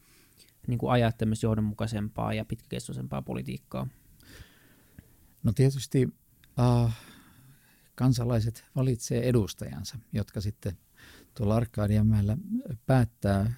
niin 0.67 0.79
kuin 0.79 0.93
ajaa 0.93 1.13
tämmöistä 1.13 1.47
johdonmukaisempaa 1.47 2.35
ja 2.35 2.45
pitkäkestoisempaa 2.45 3.23
politiikkaa? 3.23 3.87
No 5.43 5.53
tietysti 5.53 6.09
uh, 6.59 6.91
kansalaiset 7.95 8.65
valitsee 8.77 9.29
edustajansa, 9.29 9.99
jotka 10.13 10.41
sitten 10.41 10.73
tuolla 11.35 11.57
Arkadianmäellä 11.57 12.37
päättää 12.87 13.53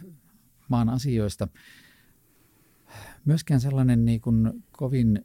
maan 0.73 0.89
asioista. 0.89 1.49
Myöskään 3.25 3.61
sellainen 3.61 4.05
niin 4.05 4.21
kuin 4.21 4.65
kovin, 4.71 5.25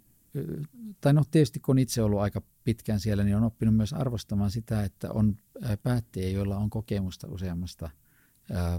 tai 1.02 1.14
no 1.14 1.24
tietysti 1.32 1.60
kun 1.60 1.80
itse 1.80 2.02
ollut 2.02 2.20
aika 2.20 2.42
pitkään 2.64 3.00
siellä, 3.00 3.24
niin 3.24 3.38
on 3.38 3.44
oppinut 3.44 3.76
myös 3.76 3.94
arvostamaan 3.94 4.52
sitä, 4.52 4.84
että 4.84 5.12
on 5.12 5.36
päättäjiä, 5.84 6.30
joilla 6.30 6.58
on 6.58 6.70
kokemusta 6.70 7.28
useammasta 7.28 7.90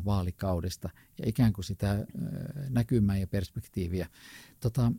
vaalikaudesta 0.04 0.90
ja 1.18 1.28
ikään 1.28 1.52
kuin 1.52 1.64
sitä 1.64 2.06
näkymää 2.70 3.16
ja 3.16 3.26
perspektiiviä. 3.26 4.08
Tota, 4.60 4.92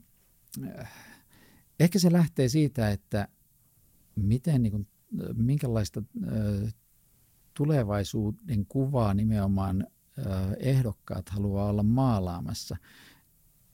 ehkä 1.79 1.99
se 1.99 2.11
lähtee 2.11 2.49
siitä, 2.49 2.91
että 2.91 3.27
miten, 4.15 4.63
niin 4.63 4.71
kuin, 4.71 4.87
minkälaista 5.33 6.03
tulevaisuuden 7.53 8.65
kuvaa 8.65 9.13
nimenomaan 9.13 9.87
ehdokkaat 10.59 11.29
haluaa 11.29 11.69
olla 11.69 11.83
maalaamassa. 11.83 12.77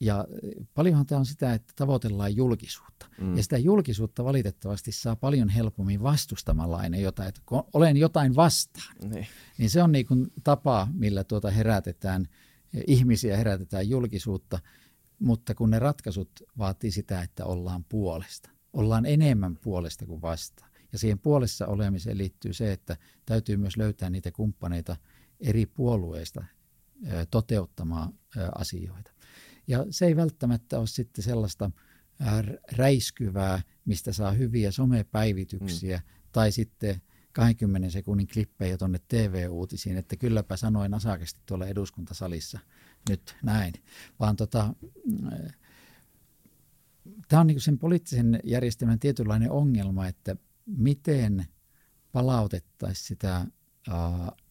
Ja 0.00 0.26
paljonhan 0.74 1.06
tämä 1.06 1.18
on 1.18 1.26
sitä, 1.26 1.54
että 1.54 1.72
tavoitellaan 1.76 2.36
julkisuutta. 2.36 3.06
Mm. 3.20 3.36
Ja 3.36 3.42
sitä 3.42 3.58
julkisuutta 3.58 4.24
valitettavasti 4.24 4.92
saa 4.92 5.16
paljon 5.16 5.48
helpommin 5.48 6.02
vastustamalla 6.02 6.76
aina 6.76 6.96
jotain, 6.96 7.28
että 7.28 7.40
kun 7.46 7.64
olen 7.72 7.96
jotain 7.96 8.36
vastaan. 8.36 8.96
Niin, 9.02 9.26
niin 9.58 9.70
se 9.70 9.82
on 9.82 9.92
niin 9.92 10.06
kuin 10.06 10.32
tapa, 10.44 10.88
millä 10.92 11.24
tuota 11.24 11.50
herätetään 11.50 12.28
ihmisiä, 12.86 13.36
herätetään 13.36 13.88
julkisuutta, 13.88 14.58
mutta 15.18 15.54
kun 15.54 15.70
ne 15.70 15.78
ratkaisut 15.78 16.30
vaatii 16.58 16.90
sitä, 16.90 17.22
että 17.22 17.44
ollaan 17.44 17.84
puolesta. 17.84 18.50
Ollaan 18.72 19.06
enemmän 19.06 19.56
puolesta 19.56 20.06
kuin 20.06 20.22
vastaan. 20.22 20.70
Ja 20.92 20.98
siihen 20.98 21.18
puolessa 21.18 21.66
olemiseen 21.66 22.18
liittyy 22.18 22.52
se, 22.52 22.72
että 22.72 22.96
täytyy 23.26 23.56
myös 23.56 23.76
löytää 23.76 24.10
niitä 24.10 24.32
kumppaneita– 24.32 24.96
eri 25.40 25.66
puolueista 25.66 26.44
toteuttamaan 27.30 28.14
asioita. 28.54 29.10
Ja 29.66 29.86
se 29.90 30.06
ei 30.06 30.16
välttämättä 30.16 30.78
ole 30.78 30.86
sitten 30.86 31.24
sellaista 31.24 31.70
räiskyvää, 32.72 33.62
mistä 33.84 34.12
saa 34.12 34.30
hyviä 34.30 34.70
somepäivityksiä, 34.70 35.96
mm. 35.96 36.02
tai 36.32 36.52
sitten 36.52 37.02
20 37.32 37.90
sekunnin 37.90 38.26
klippejä 38.26 38.78
tuonne 38.78 39.00
TV-uutisiin, 39.08 39.96
että 39.96 40.16
kylläpä 40.16 40.56
sanoin 40.56 40.94
asakasti 40.94 41.40
tuolla 41.46 41.66
eduskuntasalissa 41.66 42.58
nyt 43.08 43.36
näin. 43.42 43.74
Vaan 44.20 44.36
tota, 44.36 44.74
tämä 47.28 47.40
on 47.40 47.46
niin 47.46 47.60
sen 47.60 47.78
poliittisen 47.78 48.40
järjestelmän 48.44 48.98
tietynlainen 48.98 49.50
ongelma, 49.50 50.06
että 50.06 50.36
miten 50.66 51.46
palautettaisiin 52.12 53.06
sitä 53.06 53.46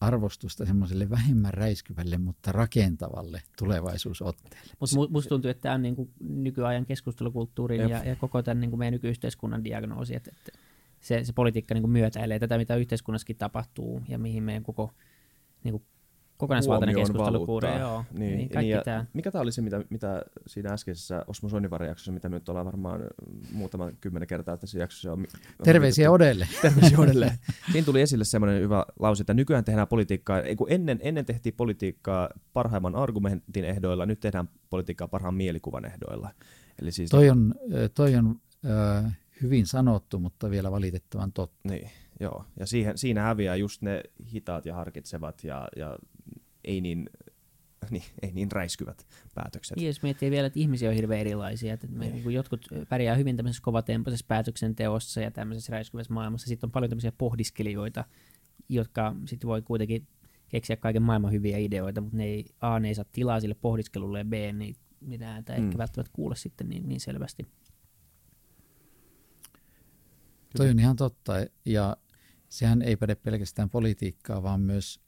arvostusta 0.00 0.66
semmoiselle 0.66 1.10
vähemmän 1.10 1.54
räiskyvälle, 1.54 2.18
mutta 2.18 2.52
rakentavalle 2.52 3.42
tulevaisuusotteelle. 3.58 4.72
Mutta 4.80 4.96
musta 5.10 5.28
tuntuu, 5.28 5.50
että 5.50 5.62
tämä 5.62 5.74
on 5.74 5.82
niinku 5.82 6.10
nykyajan 6.20 6.86
keskustelukulttuurin 6.86 7.88
ja, 7.88 8.04
ja 8.04 8.16
koko 8.16 8.42
tämän 8.42 8.60
niinku 8.60 8.76
meidän 8.76 8.92
nykyyhteiskunnan 8.92 9.64
diagnoosi, 9.64 10.16
että, 10.16 10.30
että 10.36 10.58
se, 11.00 11.24
se 11.24 11.32
politiikka 11.32 11.74
niinku 11.74 11.88
myötäilee 11.88 12.38
tätä, 12.38 12.58
mitä 12.58 12.76
yhteiskunnassakin 12.76 13.36
tapahtuu 13.36 14.02
ja 14.08 14.18
mihin 14.18 14.42
meidän 14.42 14.62
koko 14.62 14.92
niinku 15.64 15.82
kokonaisvaltainen 16.36 16.96
keskustelukuuri. 16.96 17.68
Joo, 17.78 18.04
niin, 18.12 18.36
niin, 18.36 18.50
niin 18.58 18.80
tämä. 18.84 19.04
Mikä 19.12 19.30
tämä 19.30 19.42
oli 19.42 19.52
se, 19.52 19.62
mitä, 19.62 19.84
mitä 19.90 20.22
siinä 20.46 20.72
äskeisessä 20.72 21.24
Osmo 21.26 21.48
Soinivaara-jaksossa, 21.48 22.12
mitä 22.12 22.28
me 22.28 22.36
nyt 22.36 22.48
ollaan 22.48 22.66
varmaan 22.66 23.00
muutama 23.52 23.90
kymmenen 24.00 24.28
kertaa 24.28 24.56
tässä 24.56 24.78
jaksossa 24.78 25.12
on. 25.12 25.26
Terveisiä 25.64 26.10
Odelle. 26.10 26.48
Terveisiä 26.62 26.98
Odelle. 26.98 27.38
Siinä 27.72 27.84
tuli 27.84 28.00
esille 28.00 28.24
semmoinen 28.24 28.62
hyvä 28.62 28.86
lause, 29.00 29.22
että 29.22 29.34
nykyään 29.34 29.64
tehdään 29.64 29.88
politiikkaa, 29.88 30.40
ei 30.40 30.56
kun 30.56 30.70
ennen, 30.70 30.98
ennen 31.02 31.26
tehtiin 31.26 31.54
politiikkaa 31.56 32.28
parhaimman 32.52 32.94
argumentin 32.94 33.64
ehdoilla, 33.64 34.06
nyt 34.06 34.20
tehdään 34.20 34.48
politiikkaa 34.70 35.08
parhaan 35.08 35.34
mielikuvan 35.34 35.84
ehdoilla. 35.84 36.30
Eli 36.82 36.92
siis 36.92 37.10
toi 37.10 37.30
on, 37.30 37.54
toi 37.94 38.14
on 38.14 38.40
äh, 38.66 39.16
hyvin 39.42 39.66
sanottu, 39.66 40.18
mutta 40.18 40.50
vielä 40.50 40.70
valitettavan 40.70 41.32
totta. 41.32 41.68
Niin, 41.68 41.90
joo. 42.20 42.44
Ja 42.60 42.66
siihen, 42.66 42.98
siinä 42.98 43.22
häviää 43.22 43.56
just 43.56 43.82
ne 43.82 44.02
hitaat 44.32 44.66
ja 44.66 44.74
harkitsevat 44.74 45.44
ja, 45.44 45.68
ja 45.76 45.98
ei 46.66 46.80
niin 46.80 47.10
niin, 47.90 48.02
ei 48.22 48.32
niin 48.32 48.52
räiskyvät 48.52 49.06
päätökset. 49.34 49.76
Niin, 49.76 49.86
jos 49.86 50.02
miettii 50.02 50.30
vielä, 50.30 50.46
että 50.46 50.60
ihmisiä 50.60 50.88
on 50.88 50.94
hirveän 50.94 51.20
erilaisia, 51.20 51.74
että 51.74 51.86
me, 51.86 52.08
niin. 52.08 52.30
jotkut 52.30 52.66
pärjää 52.88 53.16
hyvin 53.16 53.36
tämmöisessä 53.36 53.62
kovatempoisessa 53.62 54.26
päätöksenteossa 54.28 55.20
ja 55.20 55.30
tämmöisessä 55.30 55.72
räiskyvässä 55.72 56.14
maailmassa. 56.14 56.46
Sitten 56.46 56.68
on 56.68 56.72
paljon 56.72 56.90
tämmöisiä 56.90 57.12
pohdiskelijoita, 57.12 58.04
jotka 58.68 59.16
sitten 59.26 59.48
voi 59.48 59.62
kuitenkin 59.62 60.06
keksiä 60.48 60.76
kaiken 60.76 61.02
maailman 61.02 61.32
hyviä 61.32 61.58
ideoita, 61.58 62.00
mutta 62.00 62.16
ne 62.16 62.24
ei, 62.24 62.44
A, 62.60 62.80
ne 62.80 62.88
ei 62.88 62.94
saa 62.94 63.04
tilaa 63.12 63.40
sille 63.40 63.54
pohdiskelulle 63.54 64.18
ja 64.18 64.24
B, 64.24 64.32
niin 64.32 64.76
mitään 65.00 65.44
tai 65.44 65.58
mm. 65.58 65.66
ehkä 65.66 65.78
välttämättä 65.78 66.12
kuule 66.12 66.36
sitten 66.36 66.68
niin, 66.68 66.88
niin 66.88 67.00
selvästi. 67.00 67.46
Toi 70.56 70.70
on 70.70 70.78
ihan 70.78 70.96
totta 70.96 71.32
ja 71.64 71.96
sehän 72.48 72.82
ei 72.82 72.96
päde 72.96 73.14
pelkästään 73.14 73.70
politiikkaa, 73.70 74.42
vaan 74.42 74.60
myös 74.60 75.00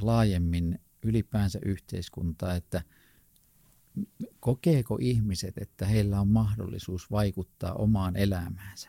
laajemmin 0.00 0.78
ylipäänsä 1.06 1.58
yhteiskuntaa, 1.64 2.54
että 2.54 2.82
kokeeko 4.40 4.98
ihmiset, 5.00 5.58
että 5.58 5.86
heillä 5.86 6.20
on 6.20 6.28
mahdollisuus 6.28 7.10
vaikuttaa 7.10 7.72
omaan 7.72 8.16
elämäänsä 8.16 8.88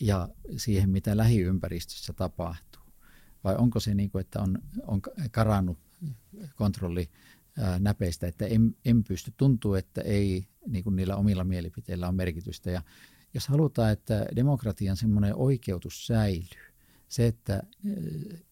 ja 0.00 0.28
siihen, 0.56 0.90
mitä 0.90 1.16
lähiympäristössä 1.16 2.12
tapahtuu? 2.12 2.82
Vai 3.44 3.56
onko 3.56 3.80
se 3.80 3.94
niin 3.94 4.10
kuin, 4.10 4.20
että 4.20 4.40
on, 4.40 4.58
on 4.86 5.02
karannut 5.30 5.78
kontrolli 6.56 7.10
näpeistä, 7.78 8.26
että 8.26 8.46
en, 8.46 8.76
en 8.84 9.04
pysty, 9.04 9.32
tuntuu, 9.36 9.74
että 9.74 10.00
ei 10.00 10.46
niin 10.66 10.84
kuin 10.84 10.96
niillä 10.96 11.16
omilla 11.16 11.44
mielipiteillä 11.44 12.08
on 12.08 12.14
merkitystä. 12.14 12.70
Ja 12.70 12.82
jos 13.34 13.48
halutaan, 13.48 13.92
että 13.92 14.26
demokratian 14.36 14.96
semmoinen 14.96 15.34
oikeutus 15.36 16.06
säilyy, 16.06 16.73
se, 17.08 17.26
että 17.26 17.62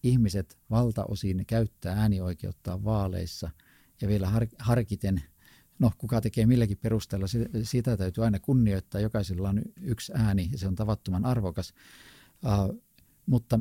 ihmiset 0.03 0.57
valtaosin 0.69 1.45
käyttää 1.45 1.95
äänioikeuttaan 1.95 2.83
vaaleissa 2.83 3.49
ja 4.01 4.07
vielä 4.07 4.31
harkiten, 4.59 5.23
no 5.79 5.91
kuka 5.97 6.21
tekee 6.21 6.45
milläkin 6.45 6.77
perusteella, 6.77 7.25
sitä 7.63 7.97
täytyy 7.97 8.23
aina 8.23 8.39
kunnioittaa. 8.39 9.01
Jokaisella 9.01 9.49
on 9.49 9.61
yksi 9.81 10.11
ääni 10.15 10.49
ja 10.51 10.57
se 10.57 10.67
on 10.67 10.75
tavattoman 10.75 11.25
arvokas. 11.25 11.73
Mutta 13.25 13.59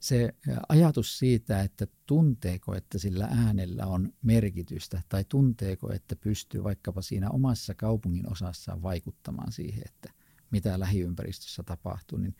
se 0.00 0.34
ajatus 0.68 1.18
siitä, 1.18 1.60
että 1.60 1.86
tunteeko, 2.06 2.74
että 2.74 2.98
sillä 2.98 3.28
äänellä 3.30 3.86
on 3.86 4.12
merkitystä 4.22 5.02
tai 5.08 5.24
tunteeko, 5.28 5.92
että 5.92 6.16
pystyy 6.16 6.64
vaikkapa 6.64 7.02
siinä 7.02 7.30
omassa 7.30 7.74
kaupungin 7.74 8.32
osassaan 8.32 8.82
vaikuttamaan 8.82 9.52
siihen, 9.52 9.82
että 9.86 10.12
mitä 10.50 10.80
lähiympäristössä 10.80 11.62
tapahtuu, 11.62 12.18
niin 12.18 12.36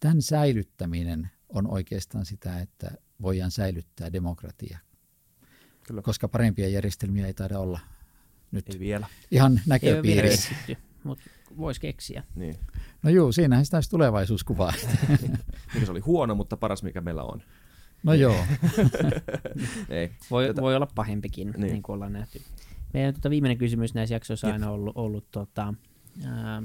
tämän 0.00 0.22
säilyttäminen 0.22 1.30
on 1.48 1.66
oikeastaan 1.66 2.26
sitä, 2.26 2.60
että 2.60 2.90
voidaan 3.22 3.50
säilyttää 3.50 4.12
demokratia. 4.12 4.78
Kyllä. 5.86 6.02
Koska 6.02 6.28
parempia 6.28 6.68
järjestelmiä 6.68 7.26
ei 7.26 7.34
taida 7.34 7.58
olla 7.58 7.80
nyt 8.50 8.68
ei 8.68 8.78
vielä. 8.78 9.06
ihan 9.30 9.60
näköpiirissä. 9.66 10.54
Mutta 11.04 11.24
voisi 11.56 11.80
keksiä. 11.80 12.22
Niin. 12.34 12.54
No 13.02 13.10
juu, 13.10 13.32
siinähän 13.32 13.64
sitä 13.64 13.76
olisi 13.76 13.90
tulevaisuuskuvaa. 13.90 14.72
mikä 15.74 15.86
se 15.86 15.90
oli 15.90 16.00
huono, 16.00 16.34
mutta 16.34 16.56
paras 16.56 16.82
mikä 16.82 17.00
meillä 17.00 17.22
on. 17.22 17.42
No 18.02 18.14
joo. 18.14 18.36
Ei. 19.88 20.10
Voi, 20.30 20.46
Tätä... 20.46 20.62
voi 20.62 20.76
olla 20.76 20.88
pahempikin, 20.94 21.50
niin. 21.56 21.60
niin 21.60 21.82
kuin 21.82 21.94
ollaan 21.94 22.12
nähty. 22.12 22.42
Meidän 22.92 23.14
tuota, 23.14 23.30
viimeinen 23.30 23.58
kysymys 23.58 23.94
näissä 23.94 24.14
jaksoissa 24.14 24.46
on 24.46 24.52
aina 24.52 24.70
ollut, 24.70 24.96
ollut 24.96 25.30
tota, 25.30 25.74
ähm, 26.24 26.64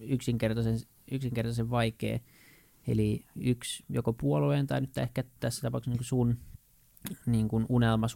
yksinkertaisen, 0.00 0.78
yksinkertaisen 1.10 1.70
vaikea. 1.70 2.18
Eli 2.86 3.24
yksi 3.36 3.84
joko 3.88 4.12
puolueen 4.12 4.66
tai 4.66 4.80
nyt 4.80 4.98
ehkä 4.98 5.24
tässä 5.40 5.62
tapauksessa 5.62 5.90
niin 5.90 5.98
kuin 5.98 6.06
sun 6.06 6.38
niin 7.26 7.48
kuin 7.48 7.66
unelma 7.68 8.06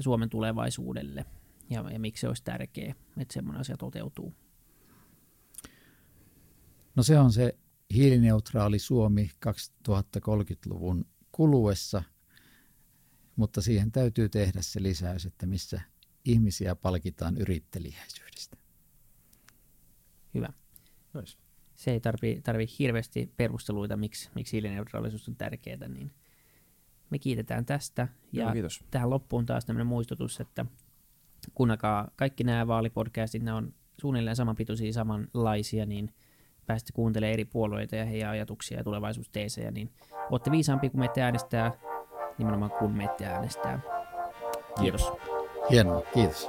Suomen 0.00 0.30
tulevaisuudelle 0.30 1.24
ja, 1.70 1.90
ja 1.90 2.00
miksi 2.00 2.20
se 2.20 2.28
olisi 2.28 2.44
tärkeää, 2.44 2.94
että 3.16 3.34
semmoinen 3.34 3.60
asia 3.60 3.76
toteutuu. 3.76 4.34
No 6.96 7.02
se 7.02 7.18
on 7.18 7.32
se 7.32 7.58
hiilineutraali 7.94 8.78
Suomi 8.78 9.30
2030-luvun 9.48 11.06
kuluessa, 11.32 12.02
mutta 13.36 13.62
siihen 13.62 13.92
täytyy 13.92 14.28
tehdä 14.28 14.62
se 14.62 14.82
lisäys, 14.82 15.26
että 15.26 15.46
missä 15.46 15.80
ihmisiä 16.24 16.76
palkitaan 16.76 17.36
yrittelijäisyydestä. 17.36 18.56
Hyvä. 20.34 20.52
Nice. 21.14 21.38
Se 21.80 21.90
ei 21.90 22.00
tarvi, 22.00 22.40
tarvi 22.44 22.66
hirveästi 22.78 23.32
perusteluita, 23.36 23.96
miksi, 23.96 24.30
miksi 24.34 24.52
hiilineutraalisuus 24.52 25.28
on 25.28 25.36
tärkeää, 25.36 25.88
niin 25.88 26.12
me 27.10 27.18
kiitetään 27.18 27.64
tästä. 27.64 28.08
Ja 28.32 28.44
Joo, 28.44 28.52
kiitos. 28.52 28.84
tähän 28.90 29.10
loppuun 29.10 29.46
taas 29.46 29.64
tämmöinen 29.64 29.86
muistutus, 29.86 30.40
että 30.40 30.66
kuunnakaa 31.54 32.10
kaikki 32.16 32.44
nämä 32.44 32.66
vaalipodcastit, 32.66 33.42
ne 33.42 33.52
on 33.52 33.74
suunnilleen 34.00 34.36
samanpituisia, 34.36 34.92
samanlaisia, 34.92 35.86
niin– 35.86 36.10
pääsette 36.70 36.92
kuuntelemaan 36.92 37.32
eri 37.32 37.44
puolueita 37.44 37.96
ja 37.96 38.04
heidän 38.04 38.30
ajatuksia 38.30 38.78
ja 38.78 38.84
tulevaisuusteesejä, 38.84 39.70
niin 39.70 39.90
olette 40.30 40.50
viisaampi, 40.50 40.90
kun 40.90 41.00
meitä 41.00 41.24
äänestää, 41.24 41.72
nimenomaan 42.38 42.70
kun 42.70 42.92
meitä 42.92 43.34
äänestää. 43.34 43.80
Kiitos. 44.80 45.12
Hienoa, 45.70 46.02
kiitos. 46.14 46.48